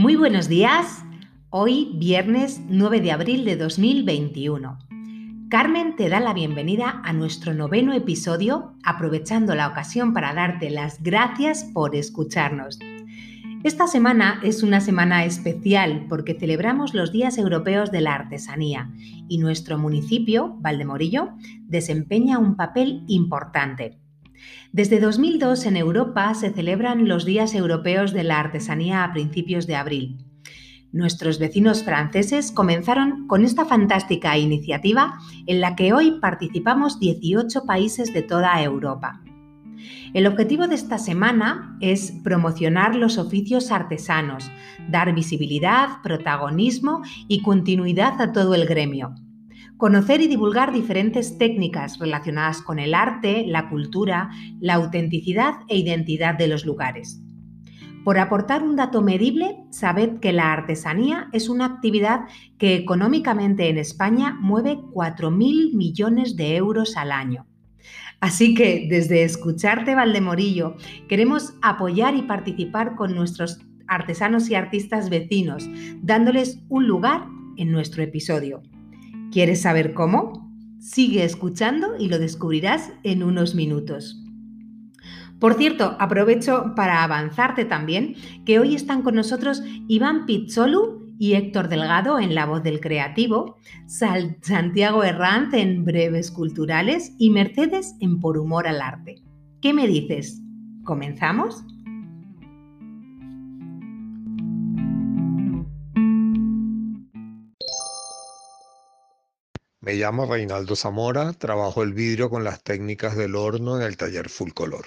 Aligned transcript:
Muy 0.00 0.16
buenos 0.16 0.48
días. 0.48 1.04
Hoy, 1.50 1.92
viernes 1.96 2.62
9 2.66 3.02
de 3.02 3.12
abril 3.12 3.44
de 3.44 3.56
2021. 3.56 4.78
Carmen 5.50 5.94
te 5.94 6.08
da 6.08 6.20
la 6.20 6.32
bienvenida 6.32 7.02
a 7.04 7.12
nuestro 7.12 7.52
noveno 7.52 7.92
episodio, 7.92 8.72
aprovechando 8.82 9.54
la 9.54 9.68
ocasión 9.68 10.14
para 10.14 10.32
darte 10.32 10.70
las 10.70 11.02
gracias 11.02 11.64
por 11.64 11.94
escucharnos. 11.94 12.78
Esta 13.62 13.86
semana 13.88 14.40
es 14.42 14.62
una 14.62 14.80
semana 14.80 15.26
especial 15.26 16.06
porque 16.08 16.32
celebramos 16.32 16.94
los 16.94 17.12
Días 17.12 17.36
Europeos 17.36 17.90
de 17.90 18.00
la 18.00 18.14
Artesanía 18.14 18.90
y 19.28 19.36
nuestro 19.36 19.76
municipio, 19.76 20.56
Valdemorillo, 20.60 21.28
desempeña 21.66 22.38
un 22.38 22.56
papel 22.56 23.04
importante. 23.06 23.98
Desde 24.72 25.00
2002 25.00 25.66
en 25.66 25.76
Europa 25.76 26.32
se 26.34 26.50
celebran 26.50 27.08
los 27.08 27.24
Días 27.24 27.54
Europeos 27.54 28.12
de 28.12 28.24
la 28.24 28.38
Artesanía 28.38 29.04
a 29.04 29.12
principios 29.12 29.66
de 29.66 29.76
abril. 29.76 30.18
Nuestros 30.92 31.38
vecinos 31.38 31.84
franceses 31.84 32.50
comenzaron 32.50 33.28
con 33.28 33.44
esta 33.44 33.64
fantástica 33.64 34.36
iniciativa 34.38 35.18
en 35.46 35.60
la 35.60 35.76
que 35.76 35.92
hoy 35.92 36.18
participamos 36.20 36.98
18 36.98 37.64
países 37.64 38.12
de 38.12 38.22
toda 38.22 38.60
Europa. 38.62 39.22
El 40.14 40.26
objetivo 40.26 40.66
de 40.66 40.74
esta 40.74 40.98
semana 40.98 41.76
es 41.80 42.12
promocionar 42.24 42.96
los 42.96 43.18
oficios 43.18 43.70
artesanos, 43.70 44.50
dar 44.88 45.14
visibilidad, 45.14 46.02
protagonismo 46.02 47.02
y 47.28 47.42
continuidad 47.42 48.20
a 48.20 48.32
todo 48.32 48.54
el 48.54 48.66
gremio 48.66 49.14
conocer 49.80 50.20
y 50.20 50.28
divulgar 50.28 50.72
diferentes 50.72 51.38
técnicas 51.38 51.98
relacionadas 51.98 52.60
con 52.60 52.78
el 52.78 52.94
arte, 52.94 53.44
la 53.46 53.70
cultura, 53.70 54.28
la 54.60 54.74
autenticidad 54.74 55.54
e 55.68 55.78
identidad 55.78 56.36
de 56.36 56.48
los 56.48 56.66
lugares. 56.66 57.22
Por 58.04 58.18
aportar 58.18 58.62
un 58.62 58.76
dato 58.76 59.00
medible, 59.00 59.56
sabed 59.70 60.20
que 60.20 60.32
la 60.34 60.52
artesanía 60.52 61.28
es 61.32 61.48
una 61.48 61.64
actividad 61.64 62.26
que 62.58 62.74
económicamente 62.74 63.70
en 63.70 63.78
España 63.78 64.36
mueve 64.38 64.76
4.000 64.76 65.74
millones 65.74 66.36
de 66.36 66.56
euros 66.56 66.98
al 66.98 67.10
año. 67.10 67.46
Así 68.20 68.54
que 68.54 68.86
desde 68.90 69.24
Escucharte 69.24 69.94
Valdemorillo 69.94 70.76
queremos 71.08 71.54
apoyar 71.62 72.14
y 72.16 72.22
participar 72.22 72.96
con 72.96 73.14
nuestros 73.14 73.58
artesanos 73.88 74.50
y 74.50 74.56
artistas 74.56 75.08
vecinos, 75.08 75.66
dándoles 76.02 76.60
un 76.68 76.86
lugar 76.86 77.26
en 77.56 77.72
nuestro 77.72 78.02
episodio. 78.02 78.62
¿Quieres 79.30 79.62
saber 79.62 79.94
cómo? 79.94 80.50
Sigue 80.80 81.24
escuchando 81.24 81.96
y 81.98 82.08
lo 82.08 82.18
descubrirás 82.18 82.92
en 83.04 83.22
unos 83.22 83.54
minutos. 83.54 84.20
Por 85.38 85.54
cierto, 85.54 85.96
aprovecho 86.00 86.72
para 86.74 87.04
avanzarte 87.04 87.64
también 87.64 88.14
que 88.44 88.58
hoy 88.58 88.74
están 88.74 89.02
con 89.02 89.14
nosotros 89.14 89.62
Iván 89.88 90.26
Pizzolu 90.26 91.14
y 91.18 91.34
Héctor 91.34 91.68
Delgado 91.68 92.18
en 92.18 92.34
La 92.34 92.46
Voz 92.46 92.62
del 92.62 92.80
Creativo, 92.80 93.56
Santiago 93.86 95.04
Herranz 95.04 95.54
en 95.54 95.84
Breves 95.84 96.30
Culturales 96.30 97.14
y 97.18 97.30
Mercedes 97.30 97.94
en 98.00 98.20
Por 98.20 98.36
Humor 98.36 98.66
al 98.66 98.82
Arte. 98.82 99.22
¿Qué 99.60 99.72
me 99.72 99.86
dices? 99.86 100.42
¿Comenzamos? 100.82 101.62
Me 109.90 109.96
llamo 109.96 110.24
Reinaldo 110.24 110.76
Zamora, 110.76 111.32
trabajo 111.32 111.82
el 111.82 111.92
vidrio 111.94 112.30
con 112.30 112.44
las 112.44 112.62
técnicas 112.62 113.16
del 113.16 113.34
horno 113.34 113.76
en 113.76 113.82
el 113.82 113.96
taller 113.96 114.28
Full 114.28 114.52
Color. 114.52 114.86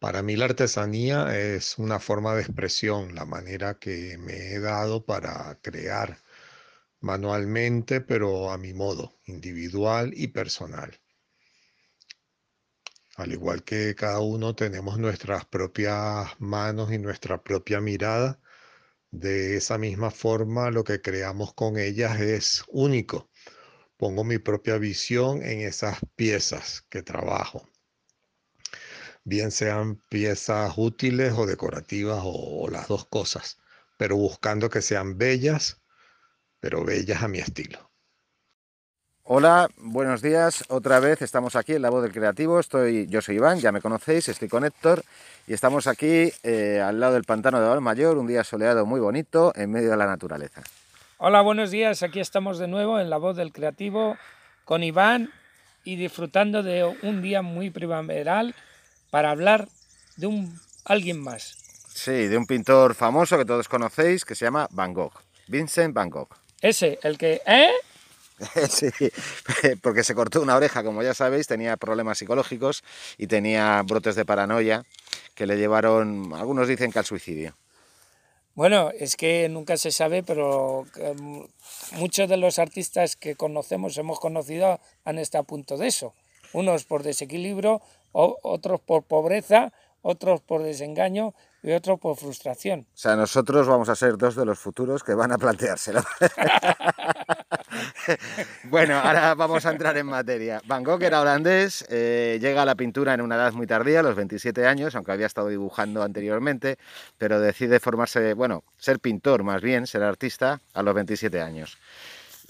Para 0.00 0.20
mí 0.24 0.34
la 0.34 0.46
artesanía 0.46 1.38
es 1.38 1.78
una 1.78 2.00
forma 2.00 2.34
de 2.34 2.42
expresión, 2.42 3.14
la 3.14 3.24
manera 3.24 3.78
que 3.78 4.18
me 4.18 4.52
he 4.52 4.58
dado 4.58 5.04
para 5.06 5.56
crear 5.62 6.18
manualmente, 6.98 8.00
pero 8.00 8.50
a 8.50 8.58
mi 8.58 8.74
modo, 8.74 9.20
individual 9.26 10.10
y 10.12 10.26
personal. 10.26 10.98
Al 13.14 13.30
igual 13.30 13.62
que 13.62 13.94
cada 13.94 14.18
uno 14.18 14.56
tenemos 14.56 14.98
nuestras 14.98 15.44
propias 15.44 16.30
manos 16.40 16.90
y 16.92 16.98
nuestra 16.98 17.44
propia 17.44 17.80
mirada, 17.80 18.40
de 19.12 19.56
esa 19.56 19.78
misma 19.78 20.10
forma 20.10 20.72
lo 20.72 20.82
que 20.82 21.00
creamos 21.00 21.54
con 21.54 21.78
ellas 21.78 22.20
es 22.20 22.64
único 22.66 23.29
pongo 24.00 24.24
mi 24.24 24.38
propia 24.38 24.78
visión 24.78 25.42
en 25.42 25.60
esas 25.60 25.98
piezas 26.16 26.86
que 26.88 27.02
trabajo, 27.02 27.68
bien 29.24 29.50
sean 29.50 30.00
piezas 30.08 30.72
útiles 30.78 31.34
o 31.36 31.44
decorativas 31.44 32.22
o, 32.24 32.66
las 32.70 32.88
dos 32.88 33.04
cosas, 33.04 33.58
pero 33.98 34.16
buscando 34.16 34.70
que 34.70 34.80
sean 34.80 35.18
bellas, 35.18 35.82
pero 36.60 36.82
bellas 36.82 37.22
a 37.22 37.28
mi 37.28 37.40
estilo. 37.40 37.90
Hola, 39.22 39.68
buenos 39.76 40.22
días. 40.22 40.64
Otra 40.68 40.98
vez 40.98 41.20
estamos 41.20 41.54
aquí 41.54 41.74
en 41.74 41.82
La 41.82 41.90
Voz 41.90 42.02
del 42.02 42.12
Creativo. 42.12 42.58
Estoy, 42.58 43.06
yo 43.06 43.20
soy 43.20 43.36
Iván, 43.36 43.60
ya 43.60 43.70
me 43.70 43.82
conocéis, 43.82 44.30
estoy 44.30 44.48
con 44.48 44.64
Héctor 44.64 45.04
y 45.46 45.52
estamos 45.52 45.86
aquí 45.86 46.32
eh, 46.42 46.80
al 46.82 46.98
lado 46.98 47.12
del 47.14 47.24
pantano 47.24 47.60
de 47.60 47.68
Valmayor, 47.68 48.16
un 48.16 48.26
día 48.26 48.44
soleado 48.44 48.86
muy 48.86 48.98
bonito 48.98 49.52
en 49.54 49.70
medio 49.70 49.90
de 49.90 49.98
la 49.98 50.06
naturaleza. 50.06 50.62
Hola, 51.22 51.42
buenos 51.42 51.70
días. 51.70 52.02
Aquí 52.02 52.18
estamos 52.18 52.58
de 52.58 52.66
nuevo 52.66 52.98
en 52.98 53.10
La 53.10 53.18
Voz 53.18 53.36
del 53.36 53.52
Creativo 53.52 54.16
con 54.64 54.82
Iván 54.82 55.30
y 55.84 55.96
disfrutando 55.96 56.62
de 56.62 56.82
un 57.02 57.20
día 57.20 57.42
muy 57.42 57.68
primaveral 57.68 58.54
para 59.10 59.30
hablar 59.30 59.68
de 60.16 60.28
un 60.28 60.58
alguien 60.86 61.20
más. 61.20 61.58
Sí, 61.92 62.26
de 62.26 62.38
un 62.38 62.46
pintor 62.46 62.94
famoso 62.94 63.36
que 63.36 63.44
todos 63.44 63.68
conocéis 63.68 64.24
que 64.24 64.34
se 64.34 64.46
llama 64.46 64.66
Van 64.70 64.94
Gogh, 64.94 65.12
Vincent 65.46 65.92
Van 65.92 66.08
Gogh. 66.08 66.30
Ese, 66.62 66.98
el 67.02 67.18
que, 67.18 67.42
¿eh? 67.44 67.72
sí, 68.70 68.88
porque 69.82 70.04
se 70.04 70.14
cortó 70.14 70.40
una 70.40 70.56
oreja, 70.56 70.82
como 70.82 71.02
ya 71.02 71.12
sabéis, 71.12 71.46
tenía 71.46 71.76
problemas 71.76 72.16
psicológicos 72.16 72.82
y 73.18 73.26
tenía 73.26 73.82
brotes 73.82 74.14
de 74.14 74.24
paranoia 74.24 74.86
que 75.34 75.46
le 75.46 75.58
llevaron, 75.58 76.32
algunos 76.32 76.66
dicen 76.66 76.90
que 76.90 76.98
al 76.98 77.04
suicidio. 77.04 77.54
Bueno, 78.60 78.90
es 78.90 79.16
que 79.16 79.48
nunca 79.48 79.78
se 79.78 79.90
sabe, 79.90 80.22
pero 80.22 80.84
em, 80.96 81.46
muchos 81.92 82.28
de 82.28 82.36
los 82.36 82.58
artistas 82.58 83.16
que 83.16 83.34
conocemos, 83.34 83.96
hemos 83.96 84.20
conocido, 84.20 84.80
han 85.02 85.18
estado 85.18 85.44
a 85.44 85.46
punto 85.46 85.78
de 85.78 85.86
eso. 85.86 86.12
Unos 86.52 86.84
por 86.84 87.02
desequilibrio, 87.02 87.80
otros 88.12 88.82
por 88.82 89.04
pobreza, 89.04 89.72
otros 90.02 90.42
por 90.42 90.62
desengaño 90.62 91.32
y 91.62 91.72
otros 91.72 91.98
por 91.98 92.16
frustración. 92.16 92.86
O 92.94 92.98
sea, 92.98 93.16
nosotros 93.16 93.66
vamos 93.66 93.88
a 93.88 93.94
ser 93.94 94.16
dos 94.16 94.34
de 94.34 94.44
los 94.44 94.58
futuros 94.58 95.04
que 95.04 95.14
van 95.14 95.32
a 95.32 95.38
planteárselo. 95.38 96.02
bueno, 98.64 98.98
ahora 98.98 99.34
vamos 99.34 99.66
a 99.66 99.70
entrar 99.70 99.96
en 99.96 100.06
materia. 100.06 100.60
Van 100.66 100.82
Gogh 100.82 101.02
era 101.02 101.20
holandés, 101.20 101.84
eh, 101.88 102.38
llega 102.40 102.62
a 102.62 102.64
la 102.64 102.74
pintura 102.74 103.14
en 103.14 103.20
una 103.20 103.36
edad 103.36 103.52
muy 103.52 103.66
tardía, 103.66 104.00
a 104.00 104.02
los 104.02 104.16
27 104.16 104.66
años, 104.66 104.94
aunque 104.94 105.12
había 105.12 105.26
estado 105.26 105.48
dibujando 105.48 106.02
anteriormente, 106.02 106.78
pero 107.18 107.40
decide 107.40 107.80
formarse, 107.80 108.34
bueno, 108.34 108.64
ser 108.78 109.00
pintor 109.00 109.42
más 109.42 109.60
bien, 109.60 109.86
ser 109.86 110.02
artista, 110.02 110.60
a 110.72 110.82
los 110.82 110.94
27 110.94 111.40
años. 111.40 111.78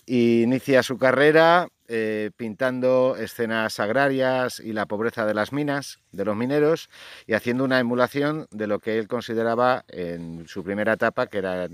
inicia 0.07 0.83
su 0.83 0.99
carrera 0.99 1.69
eh, 1.93 2.31
pintando 2.37 3.17
escenas 3.19 3.81
agrarias 3.81 4.61
y 4.61 4.73
la 4.73 4.87
pobreza 4.87 5.27
de 5.27 5.35
las 5.35 5.53
minas, 5.53 5.99
de 6.13 6.25
los 6.25 6.37
mineros, 6.37 6.89
y 7.27 7.33
haciendo 7.33 7.65
una 7.65 7.81
emulación 7.81 8.47
de 8.53 8.69
lo 8.69 8.79
que 8.79 8.97
él 8.97 9.09
consideraba 9.09 9.85
en 9.89 10.47
su 10.47 10.63
primera 10.63 10.93
etapa, 10.93 11.27
que 11.27 11.39
era 11.39 11.69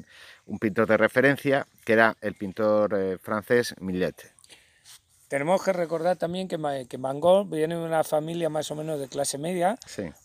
un 0.46 0.58
pintor 0.58 0.86
de 0.86 0.96
referencia, 0.96 1.66
que 1.84 1.92
era 1.92 2.16
el 2.22 2.32
pintor 2.32 2.94
eh, 2.98 3.18
francés 3.18 3.74
Millet. 3.78 4.32
Tenemos 5.28 5.62
que 5.62 5.74
recordar 5.74 6.16
también 6.16 6.48
que, 6.48 6.86
que 6.88 6.96
Van 6.96 7.20
Gogh 7.20 7.50
viene 7.50 7.74
de 7.74 7.84
una 7.84 8.02
familia 8.02 8.48
más 8.48 8.70
o 8.70 8.74
menos 8.74 8.98
de 8.98 9.08
clase 9.08 9.36
media, 9.36 9.76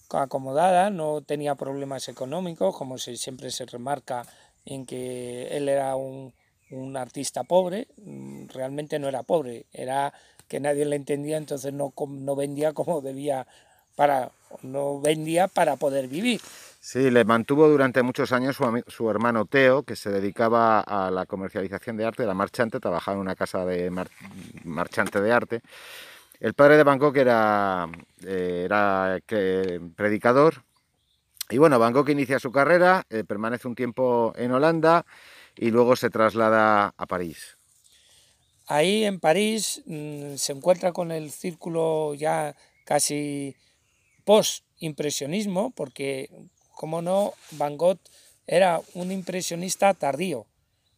acomodada, 0.10 0.90
no 0.90 1.22
tenía 1.22 1.56
problemas 1.56 2.08
económicos, 2.08 2.78
como 2.78 2.98
se, 2.98 3.18
siempre 3.18 3.52
se 3.52 3.66
remarca 3.66 4.24
en 4.64 4.86
que 4.86 5.50
él 5.52 5.68
era 5.68 5.98
un, 5.98 6.34
un, 6.72 6.98
artista 6.98 7.44
pobre, 7.44 7.88
mm, 7.98 8.48
realmente 8.50 9.00
no 9.00 9.08
era 9.08 9.24
pobre, 9.24 9.66
era 9.74 10.14
que 10.48 10.60
nadie 10.60 10.86
le 10.86 10.96
entendía, 10.96 11.38
entonces 11.38 11.74
no, 11.74 11.94
no 12.08 12.36
vendía 12.36 12.74
como 12.74 13.02
debía 13.02 13.48
para, 13.96 14.32
no 14.64 15.00
vendía 15.00 15.48
para 15.48 15.76
poder 15.76 16.08
vivir. 16.08 16.42
Sí, 16.80 17.12
le 17.12 17.24
mantuvo 17.26 17.70
durante 17.70 18.02
muchos 18.02 18.32
años 18.32 18.58
su, 18.88 19.10
hermano 19.10 19.46
Teo, 19.46 19.84
que 19.84 19.96
se 19.96 20.10
dedicaba 20.10 20.80
a 20.80 21.12
la 21.12 21.28
comercialización 21.28 21.96
de 21.96 22.06
arte, 22.06 22.24
era 22.24 22.34
marchante, 22.34 22.80
trabajaba 22.80 23.16
en 23.16 23.22
una 23.22 23.36
casa 23.36 23.64
de 23.66 23.92
marchante 24.64 25.22
de 25.22 25.32
arte. 25.32 25.62
El 26.40 26.56
padre 26.56 26.78
de 26.78 26.84
Bangkok 26.84 27.16
era, 27.18 27.88
eh, 28.26 28.64
era 28.66 29.20
predicador. 29.96 30.64
Y 31.52 31.60
bueno, 31.60 31.78
Bangkok 31.78 32.10
inicia 32.10 32.40
su 32.40 32.52
carrera, 32.52 33.06
eh, 33.12 33.24
permanece 33.26 33.68
un 33.68 33.76
tiempo 33.76 34.34
en 34.36 34.52
Holanda 34.52 35.06
y 35.56 35.72
luego 35.72 35.96
se 35.96 36.10
traslada 36.10 36.94
a 36.98 37.06
París. 37.06 37.58
Ahí 38.68 39.04
en 39.04 39.20
París 39.20 39.82
mm, 39.86 40.36
se 40.36 40.54
encuentra 40.54 40.94
con 40.94 41.12
el 41.12 41.32
círculo 41.32 42.14
ya 42.14 42.56
casi 42.86 43.56
post-impresionismo, 44.24 45.72
porque 45.72 46.30
como 46.76 47.02
no, 47.02 47.34
Van 47.52 47.78
Gogh 47.78 48.00
era 48.48 48.82
un 48.94 49.12
impresionista 49.12 49.94
tardío. 49.94 50.46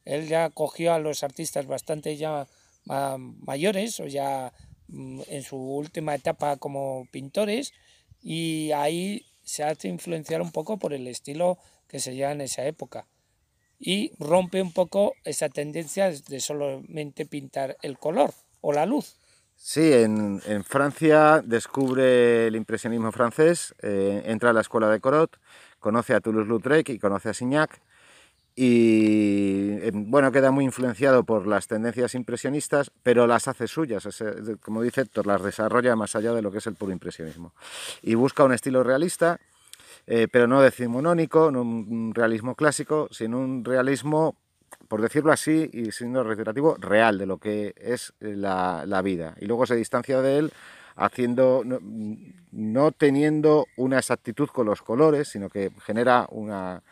Él 0.05 0.27
ya 0.27 0.49
cogió 0.49 0.93
a 0.93 0.99
los 0.99 1.23
artistas 1.23 1.65
bastante 1.65 2.17
ya 2.17 2.47
mayores 2.85 3.99
o 3.99 4.07
ya 4.07 4.51
mm, 4.87 5.21
en 5.27 5.43
su 5.43 5.57
última 5.57 6.15
etapa 6.15 6.57
como 6.57 7.07
pintores 7.11 7.73
y 8.21 8.71
ahí 8.71 9.25
se 9.43 9.63
hace 9.63 9.87
influenciar 9.87 10.41
un 10.41 10.51
poco 10.51 10.77
por 10.77 10.93
el 10.93 11.07
estilo 11.07 11.57
que 11.87 11.99
se 11.99 12.15
lleva 12.15 12.33
en 12.33 12.41
esa 12.41 12.65
época 12.65 13.07
y 13.85 14.11
rompe 14.17 14.61
un 14.61 14.71
poco 14.71 15.13
esa 15.25 15.49
tendencia 15.49 16.09
de 16.09 16.39
solamente 16.39 17.25
pintar 17.25 17.75
el 17.81 17.97
color 17.97 18.33
o 18.61 18.71
la 18.71 18.85
luz. 18.85 19.17
Sí, 19.57 19.93
en, 19.93 20.41
Francia 20.63 21.41
descubre 21.43 22.47
el 22.47 22.55
impresionismo 22.55 23.11
francés, 23.11 23.75
eh, 23.81 24.23
entra 24.25 24.49
a 24.51 24.53
la 24.53 24.61
escuela 24.61 24.89
de 24.89 24.99
Corot, 24.99 25.37
conoce 25.79 26.13
a 26.13 26.21
Toulouse-Lautrec 26.21 26.89
y 26.89 26.99
conoce 26.99 27.29
a 27.29 27.33
Signac 27.33 27.81
y 28.55 29.71
eh, 29.81 29.91
bueno, 29.93 30.31
queda 30.31 30.51
muy 30.51 30.63
influenciado 30.63 31.23
por 31.23 31.47
las 31.47 31.67
tendencias 31.67 32.13
impresionistas, 32.13 32.91
pero 33.01 33.25
las 33.25 33.47
hace 33.47 33.67
suyas, 33.67 34.07
como 34.61 34.81
dice 34.81 35.01
Héctor, 35.01 35.27
las 35.27 35.41
desarrolla 35.41 35.95
más 35.95 36.15
allá 36.15 36.33
de 36.33 36.41
lo 36.41 36.51
que 36.51 36.59
es 36.59 36.67
el 36.67 36.75
puro 36.75 36.91
impresionismo. 36.91 37.53
Y 38.01 38.15
busca 38.15 38.43
un 38.43 38.53
estilo 38.53 38.83
realista, 38.83 39.39
eh, 40.07 40.27
pero 40.31 40.47
no 40.47 40.61
decimonónico, 40.61 41.51
no 41.51 41.61
un 41.61 42.13
realismo 42.13 42.55
clásico, 42.55 43.07
sino 43.11 43.39
un 43.39 43.63
realismo, 43.63 44.37
por 44.87 45.01
decirlo 45.01 45.31
así, 45.31 45.69
y 45.71 45.91
siendo 45.91 46.23
reiterativo, 46.23 46.75
real 46.79 47.17
de 47.17 47.25
lo 47.25 47.37
que 47.37 47.73
es 47.77 48.13
la, 48.19 48.83
la 48.85 49.01
vida. 49.01 49.35
Y 49.39 49.45
luego 49.45 49.65
se 49.65 49.75
distancia 49.75 50.21
de 50.21 50.37
él 50.39 50.53
haciendo, 50.95 51.63
no, 51.65 51.79
no 52.51 52.91
teniendo 52.91 53.65
una 53.77 53.97
exactitud 53.97 54.47
con 54.47 54.65
los 54.65 54.81
colores, 54.81 55.27
sino 55.27 55.49
que 55.49 55.71
genera 55.85 56.27
una 56.29 56.83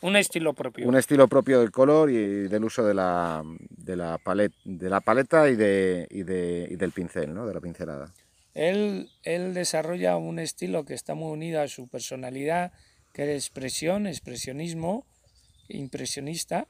un 0.00 0.16
estilo 0.16 0.52
propio. 0.52 0.86
Un 0.86 0.96
estilo 0.96 1.26
propio 1.26 1.60
del 1.60 1.72
color 1.72 2.10
y 2.10 2.46
del 2.46 2.64
uso 2.64 2.84
de 2.84 2.94
la, 2.94 3.42
de 3.68 3.96
la, 3.96 4.20
de 4.64 4.88
la 4.88 5.00
paleta 5.00 5.48
y, 5.48 5.56
de, 5.56 6.06
y, 6.10 6.22
de, 6.22 6.68
y 6.70 6.76
del 6.76 6.92
pincel, 6.92 7.34
¿no? 7.34 7.46
de 7.46 7.54
la 7.54 7.60
pincelada. 7.60 8.12
Él, 8.58 9.08
desarrolla 9.54 10.16
un 10.16 10.40
estilo 10.40 10.84
que 10.84 10.94
está 10.94 11.14
muy 11.14 11.30
unido 11.30 11.60
a 11.60 11.68
su 11.68 11.86
personalidad, 11.86 12.72
que 13.12 13.22
es 13.22 13.44
expresión, 13.44 14.08
expresionismo, 14.08 15.06
impresionista, 15.68 16.66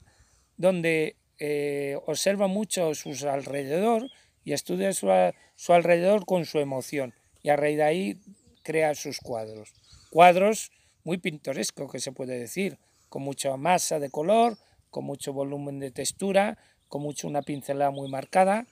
donde 0.55 1.15
eh, 1.39 1.97
observa 2.05 2.45
mucho 2.47 2.93
su 2.93 3.09
alrededor 3.27 4.07
y 4.43 4.53
estudia 4.53 4.93
su, 4.93 5.07
su 5.55 5.73
alrededor 5.73 6.25
con 6.25 6.45
su 6.45 6.59
emoción 6.59 7.15
y 7.41 7.49
a 7.49 7.55
raíz 7.55 7.77
de 7.77 7.83
ahí 7.83 8.21
crea 8.61 8.93
sus 8.93 9.19
cuadros. 9.19 9.73
Cuadros 10.11 10.71
muy 11.03 11.17
pintorescos, 11.17 11.91
que 11.91 11.99
se 11.99 12.11
puede 12.11 12.37
decir, 12.37 12.77
con 13.09 13.23
mucha 13.23 13.57
masa 13.57 13.97
de 13.97 14.11
color, 14.11 14.59
con 14.91 15.05
mucho 15.05 15.33
volumen 15.33 15.79
de 15.79 15.89
textura, 15.89 16.59
con 16.87 17.01
mucho 17.01 17.27
una 17.27 17.41
pincelada 17.41 17.89
muy 17.89 18.09
marcada. 18.09 18.67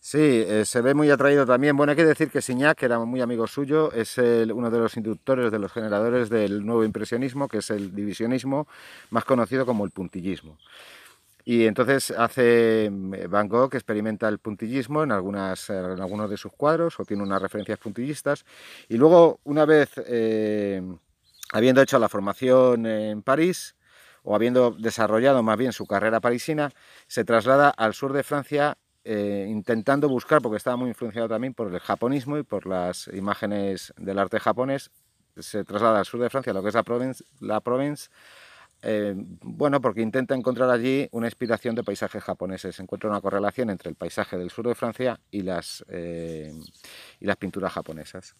Sí, 0.00 0.18
eh, 0.18 0.64
se 0.64 0.80
ve 0.80 0.94
muy 0.94 1.10
atraído 1.10 1.46
también. 1.46 1.76
Bueno, 1.76 1.90
hay 1.90 1.96
que 1.96 2.04
decir 2.04 2.30
que 2.30 2.42
Signac, 2.42 2.78
que 2.78 2.86
era 2.86 2.98
muy 2.98 3.20
amigo 3.20 3.46
suyo, 3.46 3.92
es 3.92 4.18
uno 4.18 4.70
de 4.70 4.78
los 4.78 4.96
inductores, 4.96 5.52
de 5.52 5.58
los 5.58 5.72
generadores 5.72 6.28
del 6.28 6.64
nuevo 6.64 6.84
impresionismo, 6.84 7.48
que 7.48 7.58
es 7.58 7.70
el 7.70 7.94
divisionismo, 7.94 8.66
más 9.10 9.24
conocido 9.24 9.64
como 9.66 9.84
el 9.84 9.90
puntillismo. 9.90 10.58
Y 11.44 11.66
entonces 11.66 12.10
hace 12.10 12.84
eh, 12.86 13.26
Van 13.28 13.48
Gogh, 13.48 13.74
experimenta 13.74 14.28
el 14.28 14.38
puntillismo 14.38 15.02
en, 15.02 15.12
algunas, 15.12 15.70
en 15.70 16.00
algunos 16.00 16.30
de 16.30 16.36
sus 16.36 16.52
cuadros 16.52 17.00
o 17.00 17.04
tiene 17.04 17.22
unas 17.22 17.40
referencias 17.40 17.78
puntillistas. 17.78 18.44
Y 18.88 18.96
luego, 18.96 19.40
una 19.44 19.64
vez 19.64 19.90
eh, 20.06 20.82
habiendo 21.52 21.82
hecho 21.82 21.98
la 21.98 22.08
formación 22.08 22.86
en 22.86 23.22
París 23.22 23.74
o 24.22 24.34
habiendo 24.34 24.72
desarrollado 24.72 25.42
más 25.42 25.56
bien 25.56 25.72
su 25.72 25.86
carrera 25.86 26.20
parisina, 26.20 26.70
se 27.06 27.24
traslada 27.24 27.70
al 27.70 27.94
sur 27.94 28.12
de 28.12 28.22
Francia 28.22 28.76
eh, 29.04 29.46
intentando 29.48 30.08
buscar, 30.08 30.42
porque 30.42 30.56
estaba 30.56 30.76
muy 30.76 30.88
influenciado 30.88 31.28
también 31.28 31.54
por 31.54 31.72
el 31.72 31.80
japonismo 31.80 32.38
y 32.38 32.42
por 32.42 32.66
las 32.66 33.08
imágenes 33.08 33.92
del 33.96 34.18
arte 34.18 34.40
japonés, 34.40 34.90
se 35.38 35.64
traslada 35.64 36.00
al 36.00 36.04
sur 36.04 36.20
de 36.20 36.30
Francia, 36.30 36.52
lo 36.52 36.62
que 36.62 36.68
es 36.68 36.74
la 36.74 36.82
Provence, 36.82 37.24
la 37.40 37.60
Provence 37.60 38.10
eh, 38.82 39.14
bueno, 39.14 39.80
porque 39.80 40.00
intenta 40.00 40.34
encontrar 40.34 40.70
allí 40.70 41.08
una 41.12 41.26
inspiración 41.26 41.74
de 41.74 41.84
paisajes 41.84 42.22
japoneses. 42.22 42.78
Encuentra 42.80 43.10
una 43.10 43.20
correlación 43.20 43.70
entre 43.70 43.90
el 43.90 43.96
paisaje 43.96 44.38
del 44.38 44.50
sur 44.50 44.66
de 44.66 44.74
Francia 44.74 45.20
y 45.30 45.42
las, 45.42 45.84
eh, 45.88 46.52
y 47.20 47.26
las 47.26 47.36
pinturas 47.36 47.72
japonesas. 47.72 48.34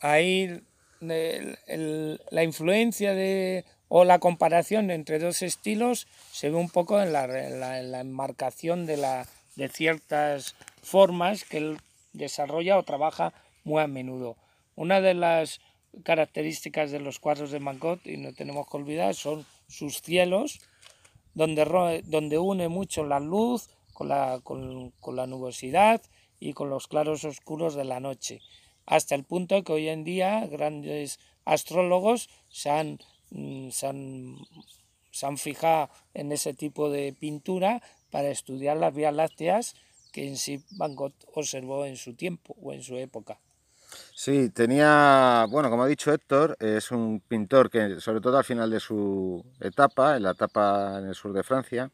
Ahí 0.00 0.62
la 1.00 2.42
influencia 2.42 3.14
de, 3.14 3.64
o 3.88 4.04
la 4.04 4.18
comparación 4.18 4.90
entre 4.90 5.18
dos 5.18 5.42
estilos 5.42 6.08
se 6.32 6.50
ve 6.50 6.56
un 6.56 6.70
poco 6.70 7.00
en 7.00 7.12
la, 7.12 7.26
la, 7.26 8.00
enmarcación 8.00 8.86
de, 8.86 8.96
la, 8.96 9.26
de 9.58 9.68
ciertas 9.68 10.54
formas 10.82 11.42
que 11.42 11.58
él 11.58 11.78
desarrolla 12.12 12.78
o 12.78 12.84
trabaja 12.84 13.34
muy 13.64 13.82
a 13.82 13.88
menudo. 13.88 14.36
Una 14.76 15.00
de 15.00 15.14
las 15.14 15.60
características 16.04 16.92
de 16.92 17.00
los 17.00 17.18
cuadros 17.18 17.50
de 17.50 17.58
Van 17.58 17.80
y 18.04 18.16
no 18.18 18.32
tenemos 18.34 18.68
que 18.70 18.76
olvidar, 18.76 19.16
son 19.16 19.44
sus 19.66 20.00
cielos, 20.00 20.60
donde, 21.34 22.02
donde 22.04 22.38
une 22.38 22.68
mucho 22.68 23.02
la 23.02 23.18
luz 23.18 23.68
con 23.94 24.08
la, 24.08 24.40
con, 24.44 24.92
la 25.12 25.26
nubosidad 25.26 26.00
y 26.38 26.52
con 26.52 26.70
los 26.70 26.86
claros 26.86 27.24
oscuros 27.24 27.74
de 27.74 27.84
la 27.84 27.98
noche 27.98 28.40
hasta 28.86 29.16
el 29.16 29.24
punto 29.24 29.64
que 29.64 29.72
hoy 29.72 29.88
en 29.88 30.04
día 30.04 30.46
grandes 30.46 31.18
astrólogos 31.44 32.30
se 32.48 32.70
han, 32.70 32.98
mm, 33.30 33.70
se 33.70 33.86
han, 35.26 35.36
fijado 35.36 35.90
en 36.14 36.32
ese 36.32 36.54
tipo 36.54 36.88
de 36.88 37.12
pintura 37.12 37.82
para 38.10 38.28
estudiar 38.28 38.76
las 38.76 38.94
vías 38.94 39.14
lácteas 39.14 39.74
que 40.12 40.26
en 40.26 40.36
sí 40.36 40.62
Van 40.72 40.94
Gogh 40.94 41.12
observó 41.34 41.84
en 41.84 41.96
su 41.96 42.14
tiempo 42.14 42.56
o 42.62 42.72
en 42.72 42.82
su 42.82 42.96
época. 42.96 43.38
Sí, 44.14 44.50
tenía, 44.50 45.46
bueno, 45.48 45.70
como 45.70 45.82
ha 45.82 45.86
dicho 45.86 46.12
Héctor, 46.12 46.56
es 46.60 46.90
un 46.90 47.20
pintor 47.20 47.70
que 47.70 48.00
sobre 48.00 48.20
todo 48.20 48.36
al 48.36 48.44
final 48.44 48.70
de 48.70 48.80
su 48.80 49.44
etapa, 49.60 50.16
en 50.16 50.24
la 50.24 50.32
etapa 50.32 50.98
en 50.98 51.06
el 51.06 51.14
sur 51.14 51.32
de 51.32 51.42
Francia, 51.42 51.90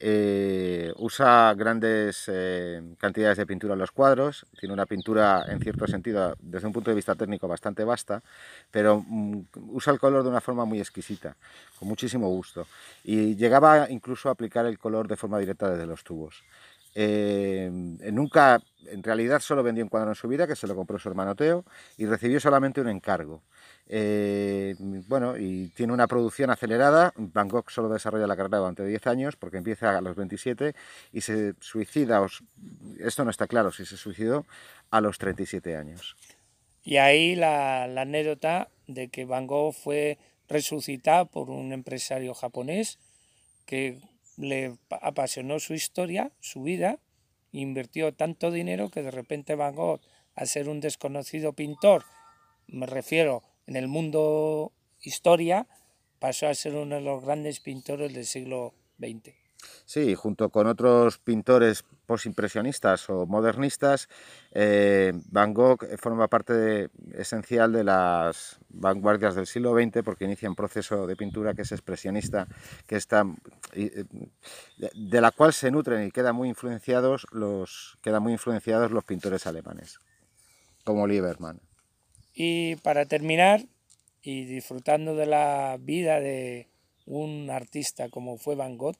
eh, 0.00 0.92
usa 0.96 1.54
grandes 1.54 2.24
eh, 2.28 2.80
cantidades 2.98 3.38
de 3.38 3.46
pintura 3.46 3.74
en 3.74 3.80
los 3.80 3.90
cuadros, 3.90 4.46
tiene 4.58 4.72
una 4.72 4.86
pintura 4.86 5.44
en 5.48 5.60
cierto 5.60 5.86
sentido 5.86 6.36
desde 6.40 6.66
un 6.68 6.72
punto 6.72 6.90
de 6.90 6.96
vista 6.96 7.14
técnico 7.16 7.48
bastante 7.48 7.84
vasta, 7.84 8.22
pero 8.70 9.04
mm, 9.06 9.40
usa 9.72 9.92
el 9.92 9.98
color 9.98 10.22
de 10.22 10.30
una 10.30 10.40
forma 10.40 10.64
muy 10.64 10.78
exquisita, 10.78 11.36
con 11.78 11.88
muchísimo 11.88 12.28
gusto. 12.28 12.66
Y 13.02 13.36
llegaba 13.36 13.90
incluso 13.90 14.28
a 14.28 14.32
aplicar 14.32 14.66
el 14.66 14.78
color 14.78 15.08
de 15.08 15.16
forma 15.16 15.38
directa 15.38 15.70
desde 15.70 15.86
los 15.86 16.04
tubos. 16.04 16.44
Eh, 16.94 17.70
nunca, 18.12 18.60
en 18.86 19.02
realidad 19.02 19.40
solo 19.40 19.62
vendió 19.62 19.84
un 19.84 19.90
cuadro 19.90 20.10
en 20.10 20.14
su 20.14 20.28
vida, 20.28 20.46
que 20.46 20.56
se 20.56 20.66
lo 20.66 20.74
compró 20.74 20.98
su 20.98 21.08
hermano 21.08 21.34
Teo, 21.36 21.64
y 21.96 22.06
recibió 22.06 22.40
solamente 22.40 22.80
un 22.80 22.88
encargo. 22.88 23.42
Eh, 23.90 24.74
bueno, 24.78 25.38
y 25.38 25.68
tiene 25.68 25.92
una 25.92 26.06
producción 26.06 26.50
acelerada. 26.50 27.12
Van 27.16 27.48
Gogh 27.48 27.70
solo 27.70 27.88
desarrolla 27.88 28.26
la 28.26 28.36
carrera 28.36 28.58
durante 28.58 28.84
10 28.84 29.06
años 29.06 29.36
porque 29.36 29.56
empieza 29.56 29.96
a 29.96 30.00
los 30.00 30.14
27 30.14 30.74
y 31.12 31.20
se 31.22 31.54
suicida, 31.60 32.24
esto 33.00 33.24
no 33.24 33.30
está 33.30 33.46
claro 33.46 33.72
si 33.72 33.86
se 33.86 33.96
suicidó, 33.96 34.44
a 34.90 35.00
los 35.00 35.18
37 35.18 35.76
años. 35.76 36.16
Y 36.82 36.98
ahí 36.98 37.34
la, 37.34 37.86
la 37.86 38.02
anécdota 38.02 38.68
de 38.86 39.08
que 39.08 39.24
Van 39.24 39.46
Gogh 39.46 39.72
fue 39.74 40.18
resucitado 40.48 41.26
por 41.26 41.50
un 41.50 41.72
empresario 41.72 42.34
japonés 42.34 42.98
que 43.66 44.00
le 44.36 44.78
apasionó 45.02 45.60
su 45.60 45.74
historia, 45.74 46.30
su 46.40 46.62
vida, 46.62 46.98
invirtió 47.52 48.12
tanto 48.12 48.50
dinero 48.50 48.90
que 48.90 49.02
de 49.02 49.10
repente 49.10 49.54
Van 49.54 49.74
Gogh, 49.74 50.00
al 50.34 50.46
ser 50.46 50.68
un 50.68 50.80
desconocido 50.80 51.52
pintor, 51.52 52.04
me 52.68 52.86
refiero 52.86 53.42
en 53.68 53.76
el 53.76 53.86
mundo 53.86 54.72
historia, 55.00 55.66
pasó 56.18 56.48
a 56.48 56.54
ser 56.54 56.74
uno 56.74 56.96
de 56.96 57.02
los 57.02 57.22
grandes 57.22 57.60
pintores 57.60 58.12
del 58.12 58.24
siglo 58.24 58.74
XX. 58.98 59.34
Sí, 59.84 60.14
junto 60.14 60.50
con 60.50 60.66
otros 60.66 61.18
pintores 61.18 61.84
posimpresionistas 62.06 63.10
o 63.10 63.26
modernistas, 63.26 64.08
eh, 64.52 65.12
Van 65.30 65.52
Gogh 65.52 65.84
forma 65.98 66.28
parte 66.28 66.88
esencial 67.12 67.72
de 67.72 67.84
las 67.84 68.58
vanguardias 68.68 69.34
del 69.34 69.46
siglo 69.46 69.74
XX 69.74 70.02
porque 70.02 70.24
inicia 70.24 70.48
un 70.48 70.54
proceso 70.54 71.06
de 71.06 71.16
pintura 71.16 71.54
que 71.54 71.62
es 71.62 71.72
expresionista, 71.72 72.46
que 72.86 72.96
está, 72.96 73.24
eh, 73.72 74.04
de, 74.76 75.20
la 75.20 75.32
cual 75.32 75.52
se 75.52 75.70
nutren 75.70 76.06
y 76.06 76.10
quedan 76.10 76.36
muy 76.36 76.48
influenciados 76.48 77.26
los, 77.32 77.98
quedan 78.00 78.22
muy 78.22 78.32
influenciados 78.32 78.92
los 78.92 79.04
pintores 79.04 79.46
alemanes, 79.46 79.98
como 80.84 81.06
Liebermann. 81.06 81.67
Y 82.40 82.76
para 82.76 83.04
terminar, 83.04 83.64
y 84.22 84.44
disfrutando 84.44 85.16
de 85.16 85.26
la 85.26 85.76
vida 85.80 86.20
de 86.20 86.68
un 87.04 87.50
artista 87.50 88.10
como 88.10 88.38
fue 88.38 88.54
Van 88.54 88.78
Gogh, 88.78 88.94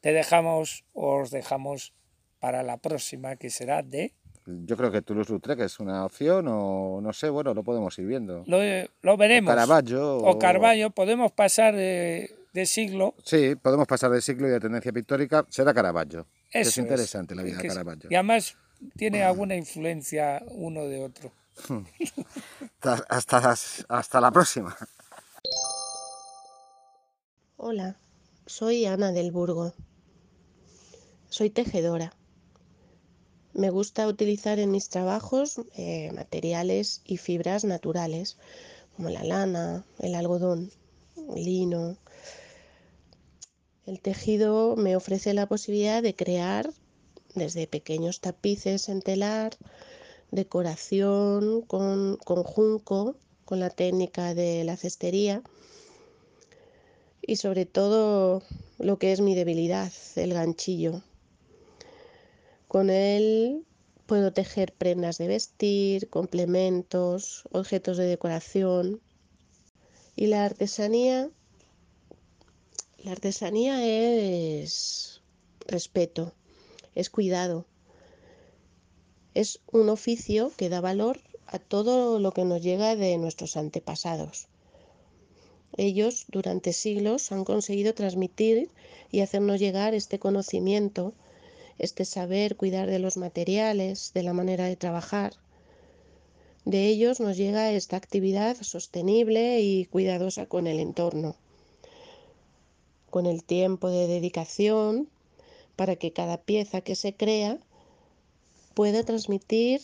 te 0.00 0.14
dejamos, 0.14 0.82
os 0.94 1.30
dejamos 1.30 1.92
para 2.40 2.62
la 2.62 2.78
próxima, 2.78 3.36
que 3.36 3.50
será 3.50 3.82
de... 3.82 4.14
yo 4.46 4.78
creo 4.78 4.90
que 4.90 5.02
Toulouse-Lautrec 5.02 5.60
es 5.60 5.78
una 5.78 6.06
opción 6.06 6.46
o 6.48 7.02
no 7.02 7.12
sé, 7.12 7.28
bueno, 7.28 7.52
lo 7.52 7.62
podemos 7.62 7.98
ir 7.98 8.06
viendo. 8.06 8.44
Lo, 8.46 8.58
lo 9.02 9.16
veremos. 9.18 9.52
O 9.52 9.54
Caravaggio. 9.54 10.16
O, 10.16 10.38
Caravaggio, 10.38 10.88
podemos 10.88 11.32
pasar 11.32 11.76
de, 11.76 12.30
siglo. 12.64 13.14
Sí, 13.22 13.56
podemos 13.56 13.86
pasar 13.86 14.10
de 14.10 14.22
siglo 14.22 14.48
y 14.48 14.50
de 14.50 14.60
tendencia 14.60 14.90
pictórica. 14.90 15.44
Será 15.50 15.74
Caravaggio. 15.74 16.26
es 16.50 16.78
interesante 16.78 17.34
la 17.34 17.42
vida 17.42 17.58
de 17.58 17.68
Caravaggio. 17.68 18.08
Y 18.10 18.14
además 18.14 18.56
tiene 18.96 19.22
alguna 19.22 19.54
influencia 19.54 20.42
uno 20.48 20.86
de 20.86 21.04
otro. 21.04 21.30
hasta, 23.88 24.20
la 24.20 24.30
próxima. 24.30 24.76
Hola, 27.56 27.96
soy 28.46 28.86
Ana 28.86 29.12
del 29.12 29.30
Burgo. 29.30 29.72
Soy 31.28 31.50
tejedora. 31.50 32.14
Me 33.52 33.70
gusta 33.70 34.06
utilizar 34.08 34.58
en 34.58 34.70
mis 34.70 34.88
trabajos 34.88 35.60
eh, 35.76 36.10
materiales 36.12 37.02
y 37.04 37.18
fibras 37.18 37.64
naturales, 37.64 38.36
como 38.96 39.10
la 39.10 39.22
lana, 39.22 39.84
el 40.00 40.14
algodón, 40.14 40.72
el 41.16 41.44
lino. 41.44 41.96
El 43.86 44.00
tejido 44.00 44.76
me 44.76 44.96
ofrece 44.96 45.34
la 45.34 45.46
posibilidad 45.46 46.02
de 46.02 46.16
crear 46.16 46.70
desde 47.34 47.66
pequeños 47.66 48.20
tapices 48.20 48.88
en 48.88 49.02
telar, 49.02 49.56
decoración 50.34 51.62
con, 51.62 52.18
con 52.24 52.42
junco, 52.42 53.16
con 53.44 53.60
la 53.60 53.70
técnica 53.70 54.34
de 54.34 54.64
la 54.64 54.76
cestería 54.76 55.42
y 57.22 57.36
sobre 57.36 57.66
todo 57.66 58.42
lo 58.78 58.98
que 58.98 59.12
es 59.12 59.20
mi 59.20 59.34
debilidad, 59.34 59.92
el 60.16 60.34
ganchillo. 60.34 61.02
Con 62.68 62.90
él 62.90 63.64
puedo 64.06 64.32
tejer 64.32 64.72
prendas 64.72 65.18
de 65.18 65.28
vestir, 65.28 66.10
complementos, 66.10 67.44
objetos 67.52 67.96
de 67.96 68.06
decoración. 68.06 69.00
Y 70.16 70.26
la 70.26 70.44
artesanía, 70.44 71.30
la 72.98 73.12
artesanía 73.12 73.84
es 73.84 75.22
respeto, 75.66 76.34
es 76.94 77.10
cuidado. 77.10 77.66
Es 79.34 79.60
un 79.72 79.88
oficio 79.88 80.52
que 80.56 80.68
da 80.68 80.80
valor 80.80 81.20
a 81.46 81.58
todo 81.58 82.18
lo 82.18 82.32
que 82.32 82.44
nos 82.44 82.62
llega 82.62 82.96
de 82.96 83.18
nuestros 83.18 83.56
antepasados. 83.56 84.46
Ellos 85.76 86.26
durante 86.28 86.72
siglos 86.72 87.32
han 87.32 87.44
conseguido 87.44 87.94
transmitir 87.94 88.70
y 89.10 89.20
hacernos 89.20 89.60
llegar 89.60 89.94
este 89.94 90.18
conocimiento 90.18 91.14
este 91.78 92.04
saber 92.04 92.56
cuidar 92.56 92.88
de 92.88 92.98
los 92.98 93.16
materiales, 93.16 94.12
de 94.14 94.22
la 94.22 94.32
manera 94.32 94.66
de 94.66 94.76
trabajar. 94.76 95.32
De 96.64 96.86
ellos 96.86 97.20
nos 97.20 97.36
llega 97.36 97.72
esta 97.72 97.96
actividad 97.96 98.56
sostenible 98.62 99.60
y 99.60 99.84
cuidadosa 99.86 100.46
con 100.46 100.66
el 100.66 100.78
entorno, 100.78 101.36
con 103.10 103.26
el 103.26 103.44
tiempo 103.44 103.90
de 103.90 104.06
dedicación 104.06 105.08
para 105.76 105.96
que 105.96 106.12
cada 106.12 106.38
pieza 106.38 106.80
que 106.80 106.94
se 106.94 107.14
crea 107.14 107.58
pueda 108.74 109.04
transmitir 109.04 109.80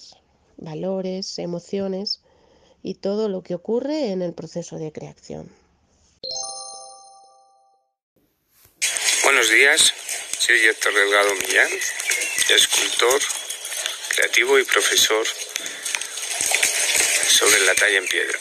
valores, 0.56 1.38
emociones 1.38 2.20
y 2.82 2.94
todo 2.94 3.28
lo 3.28 3.42
que 3.42 3.54
ocurre 3.54 4.10
en 4.10 4.22
el 4.22 4.34
proceso 4.34 4.76
de 4.78 4.92
creación. 4.92 5.50
Buenos 9.22 9.50
días, 9.50 9.94
soy 10.38 10.58
Héctor 10.58 10.94
Delgado 10.94 11.34
Millán, 11.36 11.68
escultor, 12.50 13.20
creativo 14.08 14.58
y 14.58 14.64
profesor 14.64 15.26
sobre 17.28 17.60
la 17.60 17.74
talla 17.74 17.98
en 17.98 18.06
piedra. 18.06 18.38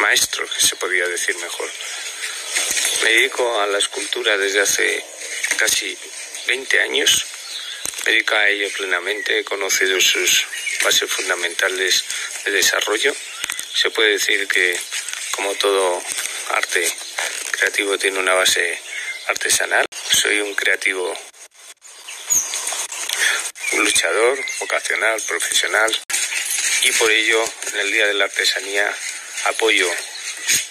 Maestro, 0.00 0.46
se 0.58 0.76
podría 0.76 1.06
decir 1.06 1.36
mejor. 1.36 1.68
Me 3.04 3.10
dedico 3.10 3.60
a 3.60 3.66
la 3.66 3.78
escultura 3.78 4.36
desde 4.36 4.60
hace 4.60 5.04
casi 5.56 5.96
20 6.46 6.80
años. 6.80 7.26
Me 8.08 8.14
dedico 8.14 8.36
a 8.36 8.48
ello 8.48 8.70
plenamente, 8.74 9.38
he 9.38 9.44
conocido 9.44 10.00
sus 10.00 10.46
bases 10.82 11.10
fundamentales 11.12 12.02
de 12.42 12.52
desarrollo. 12.52 13.14
Se 13.74 13.90
puede 13.90 14.12
decir 14.12 14.48
que, 14.48 14.80
como 15.32 15.54
todo 15.56 16.02
arte 16.52 16.90
creativo, 17.50 17.98
tiene 17.98 18.18
una 18.18 18.32
base 18.32 18.80
artesanal. 19.26 19.84
Soy 20.10 20.40
un 20.40 20.54
creativo, 20.54 21.14
luchador 23.74 24.38
vocacional, 24.60 25.20
profesional 25.28 25.94
y 26.84 26.92
por 26.92 27.10
ello 27.10 27.44
en 27.74 27.80
el 27.80 27.92
Día 27.92 28.06
de 28.06 28.14
la 28.14 28.24
Artesanía 28.24 28.90
apoyo 29.44 29.86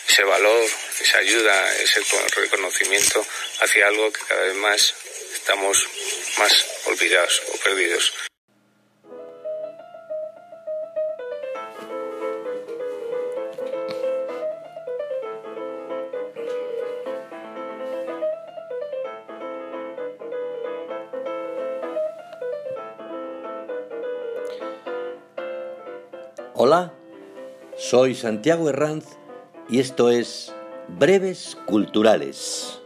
ese 0.09 0.23
valor, 0.23 0.65
esa 1.01 1.19
ayuda, 1.19 1.75
ese 1.75 2.01
reconocimiento 2.35 3.23
hacia 3.59 3.85
algo 3.85 4.11
que 4.11 4.21
cada 4.25 4.41
vez 4.41 4.55
más 4.55 4.95
estamos 5.35 5.87
más 6.39 6.65
olvidados 6.87 7.41
o 7.53 7.63
perdidos. 7.63 8.13
Hola, 26.59 26.91
soy 27.77 28.15
Santiago 28.15 28.69
Herranz 28.69 29.05
y 29.69 29.79
esto 29.79 30.09
es 30.09 30.53
Breves 30.87 31.55
Culturales. 31.67 32.81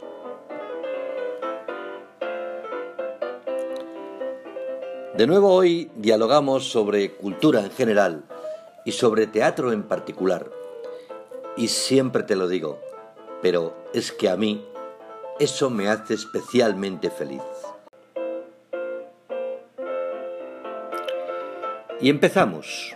De 5.22 5.28
nuevo 5.28 5.54
hoy 5.54 5.92
dialogamos 5.98 6.72
sobre 6.72 7.12
cultura 7.12 7.60
en 7.60 7.70
general 7.70 8.24
y 8.86 8.92
sobre 8.92 9.28
teatro 9.28 9.72
en 9.72 9.84
particular. 9.84 10.50
Y 11.56 11.68
siempre 11.68 12.24
te 12.24 12.36
lo 12.36 12.48
digo, 12.48 12.82
pero 13.40 13.78
es 13.94 14.12
que 14.12 14.30
a 14.30 14.36
mí 14.36 14.66
eso 15.40 15.70
me 15.70 15.90
hace 15.90 16.16
especialmente 16.16 17.12
feliz. 17.12 17.44
Y 22.00 22.10
empezamos. 22.10 22.96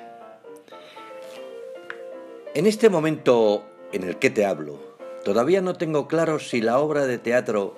En 2.56 2.66
este 2.66 2.90
momento 2.90 3.66
en 3.92 4.04
el 4.04 4.18
que 4.18 4.32
te 4.32 4.48
hablo, 4.48 4.80
todavía 5.24 5.62
no 5.62 5.76
tengo 5.76 6.08
claro 6.08 6.40
si 6.40 6.60
la 6.60 6.80
obra 6.80 7.06
de 7.06 7.20
teatro 7.20 7.76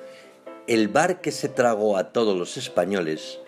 El 0.67 0.87
bar 0.87 1.19
que 1.19 1.33
se 1.33 1.49
tragó 1.49 1.97
a 1.97 2.13
todos 2.13 2.37
los 2.37 2.55
españoles 2.55 3.41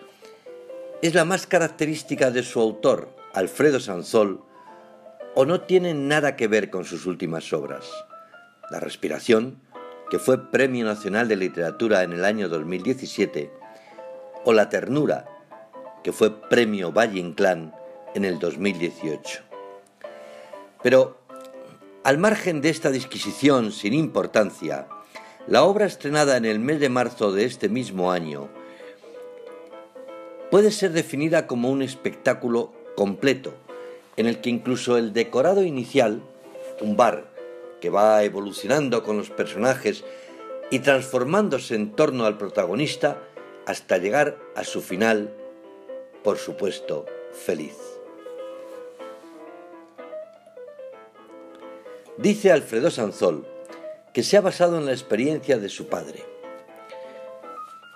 es 1.01 1.13
la 1.13 1.23
más 1.23 1.47
característica 1.47 2.29
de 2.29 2.43
su 2.43 2.59
autor, 2.59 3.15
Alfredo 3.33 3.79
Sanzol, 3.79 4.43
o 5.33 5.45
no 5.45 5.61
tiene 5.61 5.93
nada 5.93 6.35
que 6.35 6.47
ver 6.47 6.69
con 6.69 6.83
sus 6.83 7.05
últimas 7.05 7.53
obras. 7.53 7.85
La 8.69 8.81
Respiración, 8.81 9.61
que 10.09 10.19
fue 10.19 10.51
Premio 10.51 10.85
Nacional 10.85 11.29
de 11.29 11.37
Literatura 11.37 12.03
en 12.03 12.11
el 12.11 12.25
año 12.25 12.49
2017, 12.49 13.49
o 14.43 14.51
La 14.51 14.67
Ternura, 14.67 15.25
que 16.03 16.11
fue 16.11 16.41
Premio 16.49 16.91
Valle 16.91 17.19
Inclán 17.19 17.73
en 18.13 18.25
el 18.25 18.39
2018. 18.39 19.41
Pero 20.83 21.21
al 22.03 22.17
margen 22.17 22.59
de 22.59 22.69
esta 22.69 22.91
disquisición 22.91 23.71
sin 23.71 23.93
importancia, 23.93 24.87
la 25.47 25.63
obra 25.63 25.85
estrenada 25.85 26.35
en 26.35 26.45
el 26.45 26.59
mes 26.59 26.81
de 26.81 26.89
marzo 26.89 27.31
de 27.31 27.45
este 27.45 27.69
mismo 27.69 28.11
año 28.11 28.49
puede 30.51 30.71
ser 30.71 30.91
definida 30.91 31.47
como 31.47 31.69
un 31.69 31.81
espectáculo 31.81 32.73
completo, 32.95 33.53
en 34.17 34.27
el 34.27 34.41
que 34.41 34.49
incluso 34.49 34.97
el 34.97 35.13
decorado 35.13 35.63
inicial, 35.63 36.21
un 36.81 36.97
bar 36.97 37.29
que 37.81 37.89
va 37.89 38.23
evolucionando 38.23 39.03
con 39.03 39.17
los 39.17 39.29
personajes 39.29 40.03
y 40.69 40.79
transformándose 40.79 41.75
en 41.75 41.95
torno 41.95 42.25
al 42.25 42.37
protagonista 42.37 43.17
hasta 43.65 43.97
llegar 43.97 44.37
a 44.55 44.63
su 44.63 44.81
final, 44.81 45.33
por 46.23 46.37
supuesto, 46.37 47.05
feliz. 47.31 47.75
Dice 52.17 52.51
Alfredo 52.51 52.91
Sanzol 52.91 53.47
que 54.13 54.23
se 54.23 54.37
ha 54.37 54.41
basado 54.41 54.77
en 54.77 54.85
la 54.85 54.91
experiencia 54.91 55.57
de 55.57 55.69
su 55.69 55.87
padre. 55.87 56.23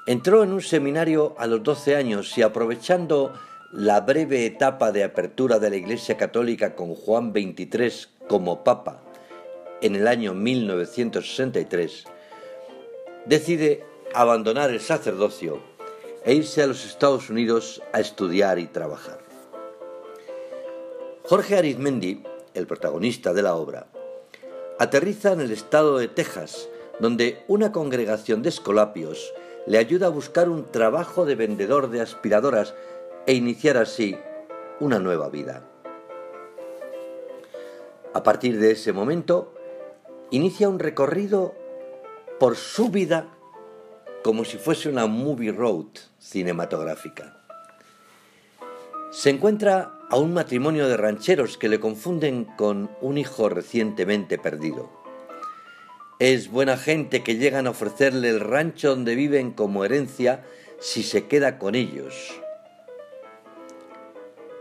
Entró 0.06 0.44
en 0.44 0.52
un 0.52 0.62
seminario 0.62 1.34
a 1.38 1.48
los 1.48 1.64
12 1.64 1.96
años 1.96 2.38
y 2.38 2.42
aprovechando 2.42 3.34
la 3.72 4.02
breve 4.02 4.46
etapa 4.46 4.92
de 4.92 5.06
apertura 5.06 5.60
de 5.60 5.70
la 5.70 5.78
Iglesia 5.78 6.18
Católica 6.18 6.76
con 6.76 6.94
Juan 6.94 7.32
XXIII 7.32 8.08
como 8.28 8.66
Papa 8.66 9.02
en 9.82 9.96
el 9.96 10.10
año 10.10 10.34
1963, 10.34 12.04
decide 13.26 13.86
abandonar 14.14 14.72
el 14.72 14.82
sacerdocio 14.82 15.62
e 16.26 16.34
irse 16.34 16.62
a 16.62 16.68
los 16.68 16.86
Estados 16.86 17.30
Unidos 17.30 17.82
a 17.94 18.02
estudiar 18.02 18.60
y 18.60 18.68
trabajar. 18.68 19.20
Jorge 21.24 21.58
Arizmendi, 21.58 22.24
el 22.54 22.68
protagonista 22.68 23.34
de 23.34 23.42
la 23.42 23.56
obra, 23.56 23.88
aterriza 24.80 25.32
en 25.32 25.40
el 25.40 25.52
estado 25.52 25.98
de 25.98 26.10
Texas, 26.10 26.68
donde 27.00 27.44
una 27.48 27.72
congregación 27.72 28.42
de 28.42 28.50
escolapios 28.50 29.34
le 29.66 29.78
ayuda 29.78 30.08
a 30.08 30.10
buscar 30.10 30.50
un 30.50 30.72
trabajo 30.72 31.26
de 31.26 31.36
vendedor 31.36 31.90
de 31.90 32.02
aspiradoras 32.02 32.74
e 33.26 33.34
iniciar 33.34 33.78
así 33.78 34.18
una 34.80 35.00
nueva 35.00 35.30
vida. 35.30 35.64
A 38.14 38.24
partir 38.24 38.60
de 38.60 38.72
ese 38.72 38.94
momento, 38.94 39.54
inicia 40.30 40.70
un 40.70 40.80
recorrido 40.80 41.56
por 42.40 42.56
su 42.56 42.90
vida 42.90 43.28
como 44.24 44.46
si 44.46 44.58
fuese 44.58 44.90
una 44.90 45.06
movie 45.06 45.52
road 45.52 45.88
cinematográfica. 46.20 47.38
Se 49.12 49.30
encuentra 49.30 50.00
a 50.10 50.18
un 50.18 50.34
matrimonio 50.34 50.88
de 50.88 50.98
rancheros 50.98 51.58
que 51.58 51.70
le 51.70 51.80
confunden 51.80 52.46
con 52.46 52.90
un 53.02 53.18
hijo 53.18 53.50
recientemente 53.50 54.38
perdido. 54.38 55.03
Es 56.24 56.50
buena 56.50 56.78
gente 56.78 57.22
que 57.22 57.36
llegan 57.36 57.68
a 57.68 57.72
ofrecerle 57.72 58.30
el 58.30 58.40
rancho 58.40 58.92
donde 58.92 59.14
viven 59.14 59.52
como 59.52 59.84
herencia 59.84 60.46
si 60.80 61.04
se 61.04 61.28
queda 61.28 61.58
con 61.58 61.76
ellos. 61.76 62.40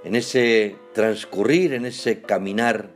En 0.02 0.16
ese 0.16 0.75
transcurrir, 0.92 1.73
en 1.75 1.87
ese 1.87 2.21
caminar, 2.21 2.88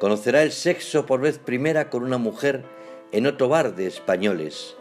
conocerá 0.00 0.42
el 0.42 0.52
sexo 0.52 1.04
por 1.04 1.20
vez 1.20 1.38
primera 1.38 1.90
con 1.90 2.02
una 2.02 2.16
mujer 2.16 2.64
en 3.12 3.26
otro 3.26 3.50
bar 3.50 3.74
de 3.74 3.88
españoles 3.88 4.74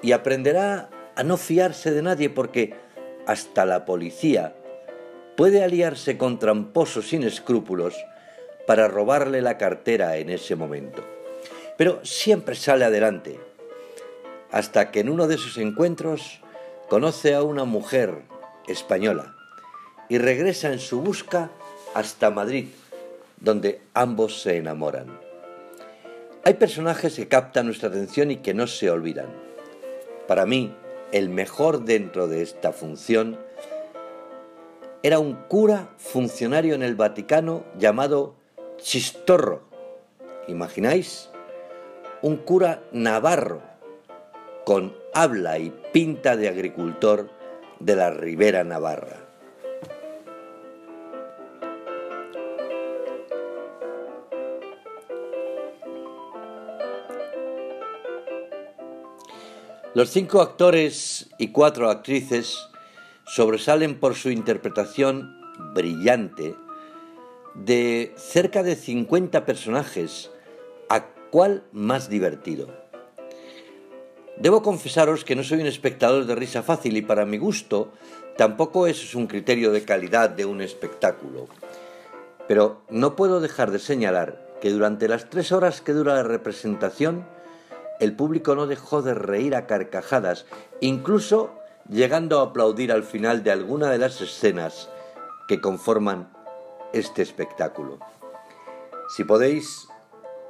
y 0.00 0.12
aprenderá 0.12 0.88
a 1.16 1.22
no 1.22 1.36
fiarse 1.36 1.90
de 1.90 2.00
nadie 2.00 2.30
porque 2.30 2.72
hasta 3.26 3.66
la 3.66 3.84
policía 3.84 4.56
puede 5.36 5.62
aliarse 5.62 6.16
con 6.16 6.38
tramposos 6.38 7.10
sin 7.10 7.22
escrúpulos 7.22 8.02
para 8.66 8.88
robarle 8.88 9.42
la 9.42 9.58
cartera 9.58 10.16
en 10.16 10.30
ese 10.30 10.56
momento. 10.56 11.19
Pero 11.80 12.04
siempre 12.04 12.56
sale 12.56 12.84
adelante, 12.84 13.40
hasta 14.50 14.90
que 14.90 15.00
en 15.00 15.08
uno 15.08 15.26
de 15.26 15.38
sus 15.38 15.56
encuentros 15.56 16.42
conoce 16.90 17.34
a 17.34 17.42
una 17.42 17.64
mujer 17.64 18.20
española 18.68 19.34
y 20.10 20.18
regresa 20.18 20.74
en 20.74 20.78
su 20.78 21.00
busca 21.00 21.50
hasta 21.94 22.28
Madrid, 22.30 22.66
donde 23.38 23.80
ambos 23.94 24.42
se 24.42 24.58
enamoran. 24.58 25.06
Hay 26.44 26.52
personajes 26.52 27.16
que 27.16 27.28
captan 27.28 27.64
nuestra 27.64 27.88
atención 27.88 28.30
y 28.30 28.36
que 28.36 28.52
no 28.52 28.66
se 28.66 28.90
olvidan. 28.90 29.28
Para 30.28 30.44
mí, 30.44 30.74
el 31.12 31.30
mejor 31.30 31.86
dentro 31.86 32.28
de 32.28 32.42
esta 32.42 32.72
función 32.72 33.38
era 35.02 35.18
un 35.18 35.32
cura 35.48 35.88
funcionario 35.96 36.74
en 36.74 36.82
el 36.82 36.94
Vaticano 36.94 37.64
llamado 37.78 38.34
Chistorro. 38.76 39.62
¿Imagináis? 40.46 41.29
Un 42.22 42.36
cura 42.36 42.82
navarro 42.92 43.62
con 44.64 44.94
habla 45.14 45.58
y 45.58 45.72
pinta 45.92 46.36
de 46.36 46.48
agricultor 46.48 47.30
de 47.78 47.96
la 47.96 48.10
Ribera 48.10 48.62
Navarra. 48.62 49.16
Los 59.92 60.10
cinco 60.10 60.40
actores 60.40 61.30
y 61.36 61.48
cuatro 61.48 61.90
actrices 61.90 62.68
sobresalen 63.24 63.98
por 63.98 64.14
su 64.14 64.30
interpretación 64.30 65.36
brillante 65.74 66.54
de 67.54 68.12
cerca 68.16 68.62
de 68.62 68.76
50 68.76 69.44
personajes, 69.44 70.30
cuál 71.30 71.64
más 71.72 72.08
divertido. 72.08 72.68
Debo 74.36 74.62
confesaros 74.62 75.24
que 75.24 75.36
no 75.36 75.44
soy 75.44 75.60
un 75.60 75.66
espectador 75.66 76.24
de 76.24 76.34
risa 76.34 76.62
fácil 76.62 76.96
y 76.96 77.02
para 77.02 77.26
mi 77.26 77.36
gusto 77.36 77.92
tampoco 78.36 78.86
eso 78.86 79.04
es 79.04 79.14
un 79.14 79.26
criterio 79.26 79.70
de 79.70 79.84
calidad 79.84 80.30
de 80.30 80.46
un 80.46 80.62
espectáculo. 80.62 81.46
Pero 82.48 82.82
no 82.88 83.16
puedo 83.16 83.40
dejar 83.40 83.70
de 83.70 83.78
señalar 83.78 84.48
que 84.60 84.70
durante 84.70 85.08
las 85.08 85.28
tres 85.28 85.52
horas 85.52 85.80
que 85.80 85.92
dura 85.92 86.14
la 86.14 86.22
representación, 86.22 87.26
el 88.00 88.16
público 88.16 88.54
no 88.54 88.66
dejó 88.66 89.02
de 89.02 89.14
reír 89.14 89.54
a 89.54 89.66
carcajadas, 89.66 90.46
incluso 90.80 91.52
llegando 91.88 92.40
a 92.40 92.44
aplaudir 92.44 92.92
al 92.92 93.02
final 93.02 93.42
de 93.42 93.50
alguna 93.50 93.90
de 93.90 93.98
las 93.98 94.20
escenas 94.22 94.88
que 95.48 95.60
conforman 95.60 96.32
este 96.94 97.20
espectáculo. 97.20 97.98
Si 99.16 99.24
podéis, 99.24 99.89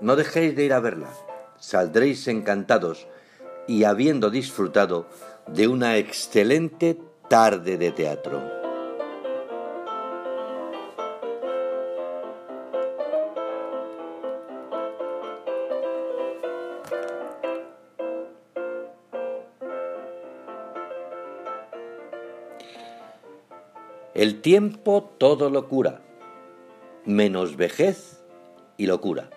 no 0.01 0.17
dejéis 0.17 0.57
de 0.57 0.65
ir 0.65 0.73
a 0.73 0.81
verla, 0.81 1.11
saldréis 1.59 2.27
encantados 2.29 3.07
y 3.67 3.85
habiendo 3.85 4.31
disfrutado 4.31 5.07
de 5.47 5.69
una 5.69 5.97
excelente 5.99 6.99
tarde 7.29 7.77
de 7.79 7.93
teatro. 7.93 8.61
El 24.15 24.43
tiempo 24.43 25.15
todo 25.17 25.49
lo 25.49 25.69
cura, 25.69 26.03
menos 27.07 27.57
vejez 27.57 28.23
y 28.77 28.87
locura. 28.87 29.31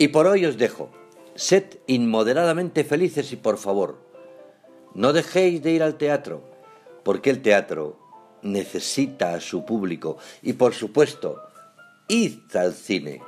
Y 0.00 0.08
por 0.08 0.26
hoy 0.26 0.46
os 0.46 0.56
dejo. 0.56 0.88
Sed 1.34 1.64
inmoderadamente 1.86 2.84
felices 2.84 3.32
y 3.32 3.36
por 3.36 3.58
favor, 3.58 3.98
no 4.94 5.12
dejéis 5.12 5.62
de 5.62 5.72
ir 5.72 5.82
al 5.82 5.96
teatro, 5.96 6.42
porque 7.04 7.28
el 7.28 7.42
teatro 7.42 7.98
necesita 8.40 9.34
a 9.34 9.40
su 9.40 9.66
público 9.66 10.16
y 10.40 10.54
por 10.54 10.72
supuesto, 10.72 11.42
id 12.08 12.38
al 12.54 12.72
cine. 12.72 13.20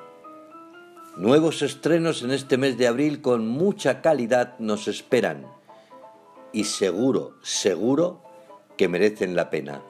Nuevos 1.19 1.61
estrenos 1.61 2.23
en 2.23 2.31
este 2.31 2.57
mes 2.57 2.79
de 2.79 2.87
abril 2.87 3.21
con 3.21 3.47
mucha 3.47 4.01
calidad 4.01 4.59
nos 4.59 4.89
esperan 4.89 5.47
y 6.55 6.65
seguro, 6.65 7.37
seguro 7.43 8.23
que 8.79 8.89
merecen 8.89 9.37
la 9.37 9.51
pena. 9.51 9.83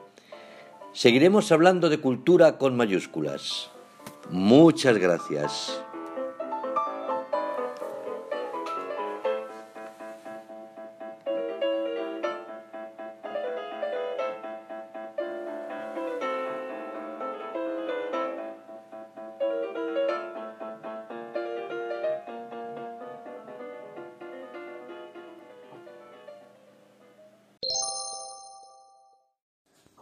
Seguiremos 0.91 1.49
hablando 1.53 1.87
de 1.87 2.01
cultura 2.01 2.57
con 2.57 2.75
mayúsculas. 2.75 3.69
Muchas 4.29 4.97
gracias. 4.97 5.82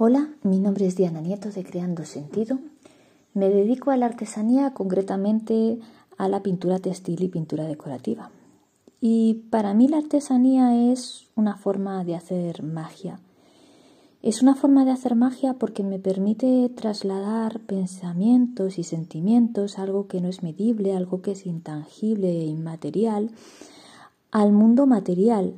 Hola, 0.04 0.30
mi 0.42 0.60
nombre 0.60 0.88
es 0.88 0.96
Diana 0.96 1.22
Nieto 1.22 1.52
de 1.52 1.64
Creando 1.64 2.06
Sentido. 2.06 2.58
Me 3.36 3.50
dedico 3.50 3.92
a 3.92 3.98
la 3.98 4.08
artesanía, 4.08 4.74
concretamente 4.74 5.78
a 6.18 6.28
la 6.28 6.42
pintura 6.42 6.80
textil 6.80 7.22
y 7.22 7.28
pintura 7.28 7.66
decorativa. 7.66 8.32
Y 9.00 9.44
para 9.52 9.76
mí 9.76 9.88
la 9.88 10.00
artesanía 10.00 10.92
es 10.92 11.28
una 11.36 11.56
forma 11.56 12.04
de 12.04 12.16
hacer 12.16 12.64
magia. 12.64 13.20
Es 14.24 14.42
una 14.42 14.56
forma 14.56 14.86
de 14.86 14.92
hacer 14.92 15.14
magia 15.14 15.54
porque 15.54 15.84
me 15.84 16.00
permite 16.00 16.68
trasladar 16.70 17.60
pensamientos 17.60 18.80
y 18.80 18.84
sentimientos, 18.84 19.78
algo 19.78 20.08
que 20.08 20.20
no 20.20 20.30
es 20.30 20.42
medible, 20.42 20.96
algo 20.96 21.22
que 21.22 21.34
es 21.34 21.46
intangible 21.46 22.28
e 22.28 22.46
inmaterial, 22.46 23.30
al 24.32 24.52
mundo 24.52 24.88
material, 24.88 25.54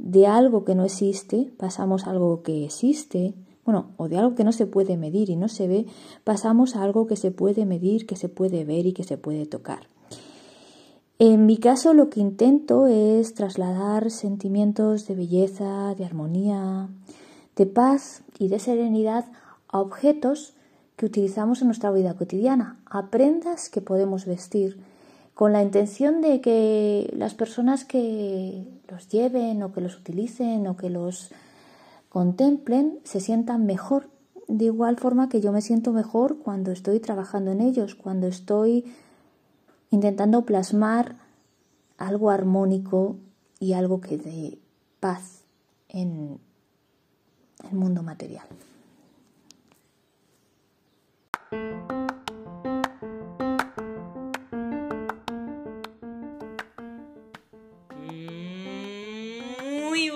de 0.00 0.26
algo 0.26 0.64
que 0.64 0.74
no 0.74 0.84
existe 0.84 1.52
pasamos 1.58 2.06
a 2.06 2.10
algo 2.10 2.42
que 2.42 2.64
existe, 2.64 3.34
bueno, 3.64 3.90
o 3.98 4.08
de 4.08 4.16
algo 4.16 4.34
que 4.34 4.44
no 4.44 4.52
se 4.52 4.66
puede 4.66 4.96
medir 4.96 5.28
y 5.30 5.36
no 5.36 5.48
se 5.48 5.68
ve, 5.68 5.86
pasamos 6.24 6.74
a 6.74 6.82
algo 6.82 7.06
que 7.06 7.16
se 7.16 7.30
puede 7.30 7.66
medir, 7.66 8.06
que 8.06 8.16
se 8.16 8.28
puede 8.28 8.64
ver 8.64 8.86
y 8.86 8.92
que 8.92 9.04
se 9.04 9.18
puede 9.18 9.46
tocar. 9.46 9.88
En 11.18 11.44
mi 11.44 11.58
caso 11.58 11.92
lo 11.92 12.08
que 12.08 12.20
intento 12.20 12.86
es 12.86 13.34
trasladar 13.34 14.10
sentimientos 14.10 15.06
de 15.06 15.14
belleza, 15.14 15.94
de 15.94 16.06
armonía, 16.06 16.88
de 17.56 17.66
paz 17.66 18.22
y 18.38 18.48
de 18.48 18.58
serenidad 18.58 19.26
a 19.68 19.80
objetos 19.80 20.54
que 20.96 21.04
utilizamos 21.04 21.60
en 21.60 21.68
nuestra 21.68 21.90
vida 21.90 22.14
cotidiana, 22.14 22.80
a 22.86 23.10
prendas 23.10 23.68
que 23.68 23.82
podemos 23.82 24.24
vestir, 24.24 24.78
con 25.40 25.54
la 25.54 25.62
intención 25.62 26.20
de 26.20 26.42
que 26.42 27.10
las 27.16 27.32
personas 27.32 27.86
que 27.86 28.62
los 28.90 29.08
lleven 29.08 29.62
o 29.62 29.72
que 29.72 29.80
los 29.80 29.96
utilicen 29.96 30.66
o 30.66 30.76
que 30.76 30.90
los 30.90 31.30
contemplen 32.10 32.98
se 33.04 33.20
sientan 33.20 33.64
mejor 33.64 34.10
de 34.48 34.66
igual 34.66 34.98
forma 34.98 35.30
que 35.30 35.40
yo 35.40 35.50
me 35.50 35.62
siento 35.62 35.92
mejor 35.92 36.40
cuando 36.40 36.72
estoy 36.72 37.00
trabajando 37.00 37.52
en 37.52 37.62
ellos, 37.62 37.94
cuando 37.94 38.26
estoy 38.26 38.84
intentando 39.90 40.44
plasmar 40.44 41.16
algo 41.96 42.28
armónico 42.28 43.16
y 43.58 43.72
algo 43.72 44.02
que 44.02 44.18
dé 44.18 44.58
paz 45.00 45.44
en 45.88 46.38
el 47.66 47.78
mundo 47.78 48.02
material. 48.02 48.44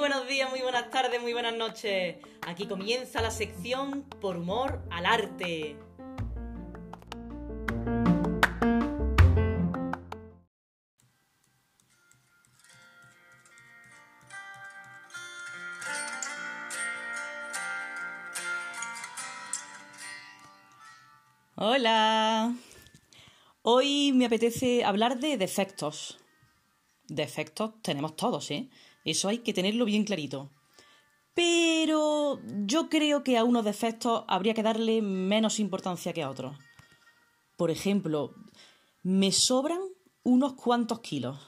Buenos 0.07 0.29
días, 0.29 0.51
muy 0.51 0.61
buenas 0.61 0.91
tardes, 0.91 1.23
muy 1.23 1.33
buenas 1.33 1.55
noches. 1.55 2.17
Aquí 2.47 2.67
comienza 2.67 3.23
la 3.23 3.31
sección 3.31 4.03
Por 4.21 4.37
humor 4.37 4.83
al 4.91 5.07
arte. 5.07 5.79
Hola. 21.55 22.55
Hoy 23.63 24.13
me 24.13 24.27
apetece 24.27 24.85
hablar 24.85 25.19
de 25.19 25.39
defectos. 25.39 26.19
Defectos 27.07 27.81
tenemos 27.81 28.17
todos, 28.17 28.51
¿eh? 28.51 28.69
Eso 29.05 29.29
hay 29.29 29.39
que 29.39 29.53
tenerlo 29.53 29.85
bien 29.85 30.05
clarito. 30.05 30.51
Pero 31.35 32.41
yo 32.65 32.89
creo 32.89 33.25
que 33.25 33.37
a 33.37 33.45
unos 33.45 33.65
defectos 33.65 34.25
habría 34.29 34.55
que 34.55 34.63
darle 34.63 35.03
menos 35.03 35.59
importancia 35.59 36.13
que 36.13 36.23
a 36.23 36.31
otros. 36.31 36.57
Por 37.57 37.71
ejemplo, 37.71 38.35
me 39.03 39.33
sobran 39.33 39.81
unos 40.23 40.55
cuantos 40.55 41.01
kilos. 41.01 41.39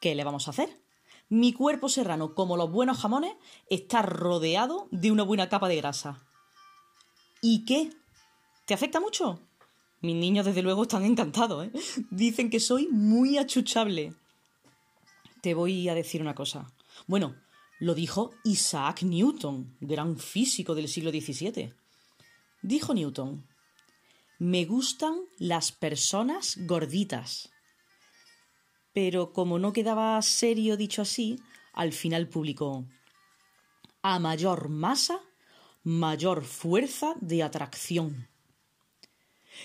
¿Qué 0.00 0.14
le 0.14 0.24
vamos 0.24 0.48
a 0.48 0.50
hacer? 0.50 0.80
Mi 1.28 1.52
cuerpo 1.52 1.88
serrano, 1.88 2.34
como 2.34 2.56
los 2.56 2.70
buenos 2.70 2.98
jamones, 2.98 3.34
está 3.70 4.02
rodeado 4.02 4.88
de 4.90 5.10
una 5.10 5.22
buena 5.22 5.48
capa 5.48 5.68
de 5.68 5.76
grasa. 5.76 6.26
¿Y 7.40 7.64
qué? 7.64 7.90
¿Te 8.66 8.74
afecta 8.74 9.00
mucho? 9.00 9.40
Mis 10.00 10.16
niños 10.16 10.44
desde 10.44 10.62
luego 10.62 10.82
están 10.82 11.04
encantados, 11.04 11.66
¿eh? 11.66 11.72
Dicen 12.10 12.50
que 12.50 12.60
soy 12.60 12.88
muy 12.88 13.38
achuchable. 13.38 14.14
Te 15.42 15.54
voy 15.54 15.88
a 15.88 15.94
decir 15.94 16.22
una 16.22 16.36
cosa. 16.36 16.72
Bueno, 17.08 17.34
lo 17.80 17.94
dijo 17.94 18.30
Isaac 18.44 19.02
Newton, 19.02 19.76
gran 19.80 20.16
físico 20.16 20.72
del 20.76 20.86
siglo 20.86 21.10
XVII. 21.10 21.74
Dijo 22.62 22.94
Newton, 22.94 23.44
me 24.38 24.64
gustan 24.64 25.16
las 25.38 25.72
personas 25.72 26.56
gorditas. 26.58 27.50
Pero 28.92 29.32
como 29.32 29.58
no 29.58 29.72
quedaba 29.72 30.22
serio 30.22 30.76
dicho 30.76 31.02
así, 31.02 31.40
al 31.72 31.92
final 31.92 32.28
publicó, 32.28 32.86
a 34.00 34.20
mayor 34.20 34.68
masa, 34.68 35.20
mayor 35.82 36.44
fuerza 36.44 37.14
de 37.20 37.42
atracción. 37.42 38.28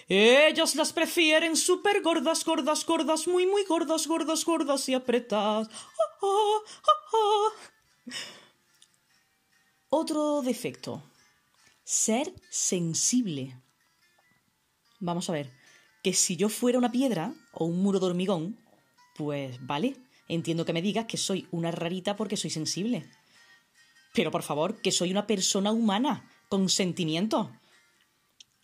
Ellas 0.07 0.75
las 0.75 0.93
prefieren 0.93 1.55
súper 1.55 2.01
gordas, 2.01 2.45
gordas, 2.45 2.85
gordas, 2.85 3.27
muy, 3.27 3.45
muy 3.45 3.63
gordas, 3.65 4.07
gordas, 4.07 4.45
gordas 4.45 4.87
y 4.89 4.93
apretadas. 4.93 5.69
Otro 9.89 10.41
defecto. 10.41 11.03
Ser 11.83 12.33
sensible. 12.49 13.61
Vamos 14.99 15.29
a 15.29 15.33
ver, 15.33 15.51
que 16.03 16.13
si 16.13 16.35
yo 16.35 16.49
fuera 16.49 16.77
una 16.77 16.91
piedra 16.91 17.33
o 17.53 17.65
un 17.65 17.81
muro 17.81 17.99
de 17.99 18.07
hormigón, 18.07 18.57
pues 19.15 19.57
vale, 19.65 19.95
entiendo 20.27 20.65
que 20.65 20.73
me 20.73 20.81
digas 20.81 21.05
que 21.05 21.17
soy 21.17 21.47
una 21.51 21.71
rarita 21.71 22.15
porque 22.15 22.37
soy 22.37 22.49
sensible. 22.49 23.09
Pero 24.13 24.31
por 24.31 24.43
favor, 24.43 24.81
que 24.81 24.91
soy 24.91 25.11
una 25.11 25.27
persona 25.27 25.71
humana, 25.71 26.29
con 26.49 26.69
sentimientos. 26.69 27.49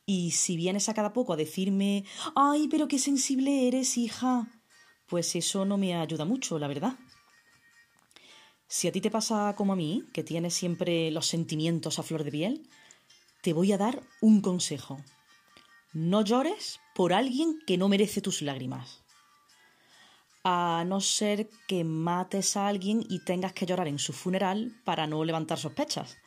Y 0.06 0.32
si 0.32 0.58
vienes 0.58 0.90
a 0.90 0.94
cada 0.94 1.14
poco 1.14 1.34
a 1.34 1.38
decirme, 1.38 2.04
ay, 2.36 2.68
pero 2.68 2.88
qué 2.88 3.00
sensible 3.00 3.68
eres, 3.68 3.98
hija, 3.98 4.50
pues 5.08 5.36
eso 5.36 5.66
no 5.66 5.78
me 5.78 5.96
ayuda 5.96 6.26
mucho, 6.26 6.60
la 6.60 6.68
verdad. 6.68 6.98
Si 8.68 8.88
a 8.88 8.92
ti 8.92 9.02
te 9.02 9.12
pasa 9.12 9.54
como 9.56 9.74
a 9.74 9.76
mí, 9.76 10.04
que 10.14 10.24
tienes 10.24 10.56
siempre 10.56 11.12
los 11.12 11.28
sentimientos 11.28 12.00
a 12.00 12.04
flor 12.04 12.24
de 12.24 12.32
piel, 12.32 12.70
te 13.42 13.54
voy 13.54 13.72
a 13.72 13.78
dar 13.78 14.02
un 14.20 14.42
consejo. 14.42 15.00
No 15.94 16.24
llores 16.24 16.80
por 16.96 17.14
alguien 17.14 17.60
que 17.68 17.78
no 17.78 17.88
merece 17.88 18.20
tus 18.20 18.42
lágrimas. 18.42 19.04
A 20.44 20.84
no 20.88 21.00
ser 21.00 21.50
que 21.68 21.84
mates 21.84 22.58
a 22.58 22.68
alguien 22.68 23.06
y 23.08 23.20
tengas 23.20 23.54
que 23.54 23.66
llorar 23.66 23.88
en 23.88 24.00
su 24.00 24.12
funeral 24.12 24.76
para 24.84 25.08
no 25.08 25.24
levantar 25.24 25.60
sospechas. 25.60 26.18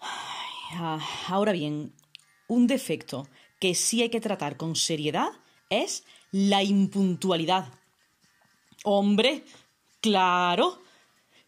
Ah, 0.00 0.98
ahora 1.28 1.52
bien, 1.52 1.92
un 2.54 2.66
defecto 2.66 3.28
que 3.60 3.74
sí 3.74 4.02
hay 4.02 4.10
que 4.10 4.20
tratar 4.20 4.56
con 4.56 4.76
seriedad 4.76 5.28
es 5.70 6.04
la 6.30 6.62
impuntualidad. 6.62 7.72
Hombre, 8.84 9.44
claro. 10.00 10.82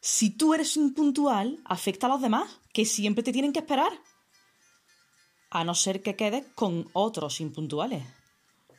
Si 0.00 0.30
tú 0.30 0.54
eres 0.54 0.76
impuntual, 0.76 1.60
afecta 1.64 2.06
a 2.06 2.10
los 2.10 2.22
demás, 2.22 2.60
que 2.72 2.84
siempre 2.84 3.24
te 3.24 3.32
tienen 3.32 3.52
que 3.52 3.58
esperar. 3.60 3.92
A 5.50 5.64
no 5.64 5.74
ser 5.74 6.02
que 6.02 6.16
quedes 6.16 6.46
con 6.54 6.88
otros 6.92 7.40
impuntuales. 7.40 8.04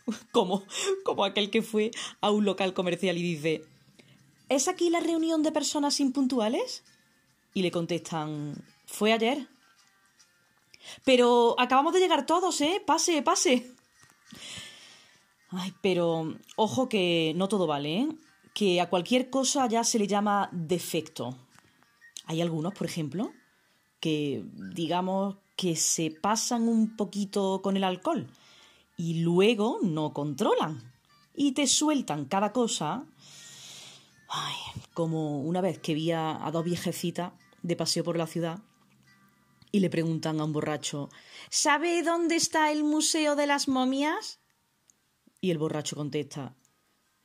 Como, 0.32 0.64
como 1.04 1.26
aquel 1.26 1.50
que 1.50 1.62
fue 1.62 1.92
a 2.22 2.32
un 2.32 2.46
local 2.46 2.74
comercial 2.74 3.18
y 3.18 3.24
dice, 3.24 3.66
¿es 4.48 4.70
aquí 4.70 4.90
la 4.90 5.02
reunión 5.02 5.44
de 5.44 5.52
personas 5.52 6.00
impuntuales? 6.00 6.86
Y 7.54 7.62
le 7.62 7.72
contestan, 7.72 8.56
fue 8.86 9.12
ayer. 9.12 9.50
Pero 11.04 11.56
acabamos 11.58 11.94
de 11.94 12.00
llegar 12.00 12.26
todos, 12.26 12.62
¿eh? 12.62 12.82
Pase, 12.86 13.22
pase. 13.22 13.72
Ay, 15.50 15.74
pero 15.82 16.36
ojo 16.56 16.90
que 16.90 17.34
no 17.36 17.48
todo 17.48 17.68
vale, 17.68 18.00
¿eh? 18.00 18.08
Que 18.54 18.82
a 18.82 18.90
cualquier 18.90 19.30
cosa 19.30 19.68
ya 19.68 19.84
se 19.84 20.00
le 20.00 20.08
llama 20.08 20.50
defecto. 20.52 21.38
Hay 22.26 22.42
algunos, 22.42 22.74
por 22.74 22.88
ejemplo, 22.88 23.32
que 24.00 24.44
digamos 24.76 25.38
que 25.56 25.76
se 25.76 26.12
pasan 26.12 26.68
un 26.68 26.96
poquito 26.96 27.62
con 27.64 27.78
el 27.78 27.84
alcohol 27.84 28.28
y 28.98 29.22
luego 29.22 29.80
no 29.82 30.14
controlan 30.14 30.94
y 31.36 31.54
te 31.54 31.68
sueltan 31.68 32.26
cada 32.26 32.52
cosa. 32.52 33.06
Ay, 34.30 34.56
como 34.94 35.40
una 35.40 35.62
vez 35.62 35.80
que 35.80 35.94
vi 35.94 36.12
a, 36.12 36.46
a 36.46 36.52
dos 36.52 36.66
viejecitas 36.66 37.32
de 37.62 37.76
paseo 37.76 38.04
por 38.04 38.18
la 38.18 38.28
ciudad 38.28 38.60
y 39.72 39.80
le 39.80 39.90
preguntan 39.90 40.40
a 40.40 40.46
un 40.46 40.54
borracho 40.54 41.10
¿Sabe 41.50 42.04
dónde 42.04 42.36
está 42.36 42.72
el 42.72 42.84
Museo 42.84 43.36
de 43.36 43.48
las 43.48 43.68
Momias? 43.68 44.40
Y 45.42 45.52
el 45.52 45.58
borracho 45.58 45.96
contesta 45.96 46.56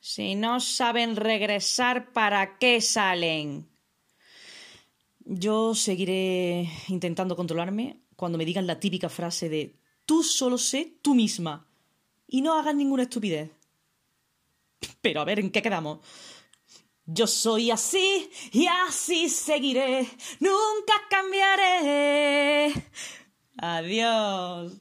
Si 0.01 0.35
no 0.35 0.61
saben 0.61 1.17
regresar, 1.17 2.13
¿para 2.13 2.59
qué 2.59 2.81
salen? 2.81 3.69
Yo 5.25 5.75
seguiré 5.75 6.69
intentando 6.89 7.37
controlarme 7.37 8.01
cuando 8.17 8.39
me 8.39 8.45
digan 8.45 8.67
la 8.67 8.81
típica 8.81 9.09
frase 9.09 9.49
de 9.49 9.77
tú 10.05 10.23
solo 10.23 10.59
sé 10.59 10.99
tú 11.03 11.15
misma 11.15 11.67
y 12.27 12.41
no 12.41 12.55
hagas 12.55 12.75
ninguna 12.75 13.05
estupidez. 13.05 13.51
Pero 15.01 15.21
a 15.21 15.25
ver, 15.25 15.39
¿en 15.39 15.51
qué 15.51 15.63
quedamos? 15.63 16.01
Yo 17.05 17.27
soy 17.27 17.71
así 17.71 18.31
y 18.53 18.67
así 18.67 19.29
seguiré, 19.29 20.09
nunca 20.41 20.95
cambiaré. 21.11 22.73
Adiós. 23.59 24.81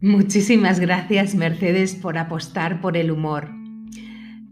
Muchísimas 0.00 0.78
gracias 0.78 1.34
Mercedes 1.34 1.96
por 1.96 2.18
apostar 2.18 2.80
por 2.80 2.96
el 2.96 3.10
humor. 3.10 3.57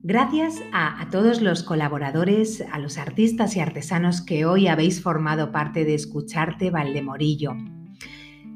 Gracias 0.09 0.63
a, 0.73 1.09
todos 1.11 1.43
los 1.43 1.65
colaboradores, 1.65 2.65
a 2.71 2.79
los 2.79 2.97
artistas 2.97 3.57
y 3.57 3.61
artesanos 3.61 4.23
que 4.23 4.47
hoy 4.47 4.69
habéis 4.69 5.03
formado 5.03 5.51
parte 5.51 5.85
de 5.85 5.95
Escucharte 5.95 6.71
Valdemorillo. 6.71 7.57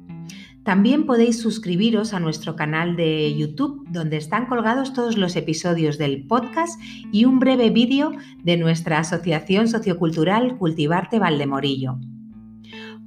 También 0.66 1.06
podéis 1.06 1.40
suscribiros 1.40 2.12
a 2.12 2.18
nuestro 2.18 2.56
canal 2.56 2.96
de 2.96 3.32
YouTube, 3.36 3.86
donde 3.88 4.16
están 4.16 4.46
colgados 4.46 4.92
todos 4.92 5.16
los 5.16 5.36
episodios 5.36 5.96
del 5.96 6.26
podcast 6.26 6.80
y 7.12 7.24
un 7.24 7.38
breve 7.38 7.70
vídeo 7.70 8.10
de 8.42 8.56
nuestra 8.56 8.98
Asociación 8.98 9.68
Sociocultural 9.68 10.58
Cultivarte 10.58 11.20
Valdemorillo. 11.20 12.00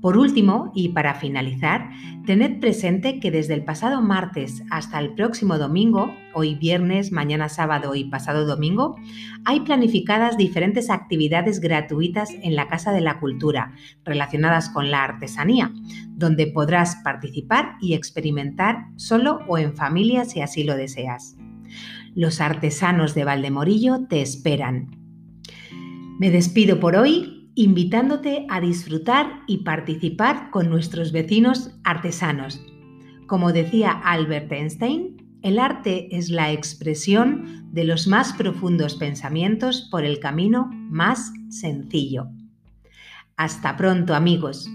Por 0.02 0.18
último, 0.18 0.72
y 0.74 0.90
para 0.90 1.16
finalizar, 1.16 1.90
tened 2.26 2.62
presente 2.62 3.20
que 3.20 3.32
desde 3.32 3.54
el 3.54 3.66
pasado 3.66 4.02
martes 4.02 4.64
hasta 4.70 4.98
el 4.98 5.14
próximo 5.14 5.58
domingo, 5.58 6.14
hoy 6.34 6.56
viernes, 6.56 7.12
mañana 7.12 7.50
sábado 7.50 7.96
y 7.96 8.06
pasado 8.06 8.46
domingo, 8.46 8.96
hay 9.44 9.60
planificadas 9.60 10.38
diferentes 10.38 10.90
actividades 10.90 11.60
gratuitas 11.60 12.30
en 12.44 12.56
la 12.56 12.70
Casa 12.70 12.94
de 12.94 13.02
la 13.02 13.20
Cultura 13.20 13.74
relacionadas 14.06 14.70
con 14.70 14.90
la 14.90 15.04
artesanía, 15.04 15.74
donde 16.12 16.48
podrás 16.48 16.96
participar 17.04 17.76
y 17.82 17.94
experimentar 17.94 18.86
solo 18.96 19.42
o 19.50 19.58
en 19.58 19.76
familia 19.76 20.24
si 20.24 20.40
así 20.40 20.64
lo 20.64 20.78
deseas. 20.78 21.36
Los 22.16 22.40
artesanos 22.40 23.16
de 23.16 23.26
Valdemorillo 23.26 24.08
te 24.08 24.22
esperan. 24.22 24.98
Me 26.20 26.32
despido 26.32 26.80
por 26.80 26.96
hoy 26.96 27.39
invitándote 27.56 28.46
a 28.50 28.62
disfrutar 28.62 29.42
y 29.48 29.60
participar 29.60 30.50
con 30.52 30.70
nuestros 30.70 31.12
vecinos 31.12 31.72
artesanos. 31.84 32.62
Como 33.28 33.52
decía 33.52 33.92
Albert 33.92 34.52
Einstein, 34.52 35.40
el 35.42 35.60
arte 35.60 36.16
es 36.16 36.30
la 36.30 36.52
expresión 36.52 37.70
de 37.72 37.84
los 37.84 38.08
más 38.08 38.34
profundos 38.34 38.96
pensamientos 38.96 39.88
por 39.90 40.04
el 40.04 40.20
camino 40.20 40.70
más 40.72 41.32
sencillo. 41.50 42.28
Hasta 43.38 43.78
pronto 43.78 44.16
amigos. 44.16 44.70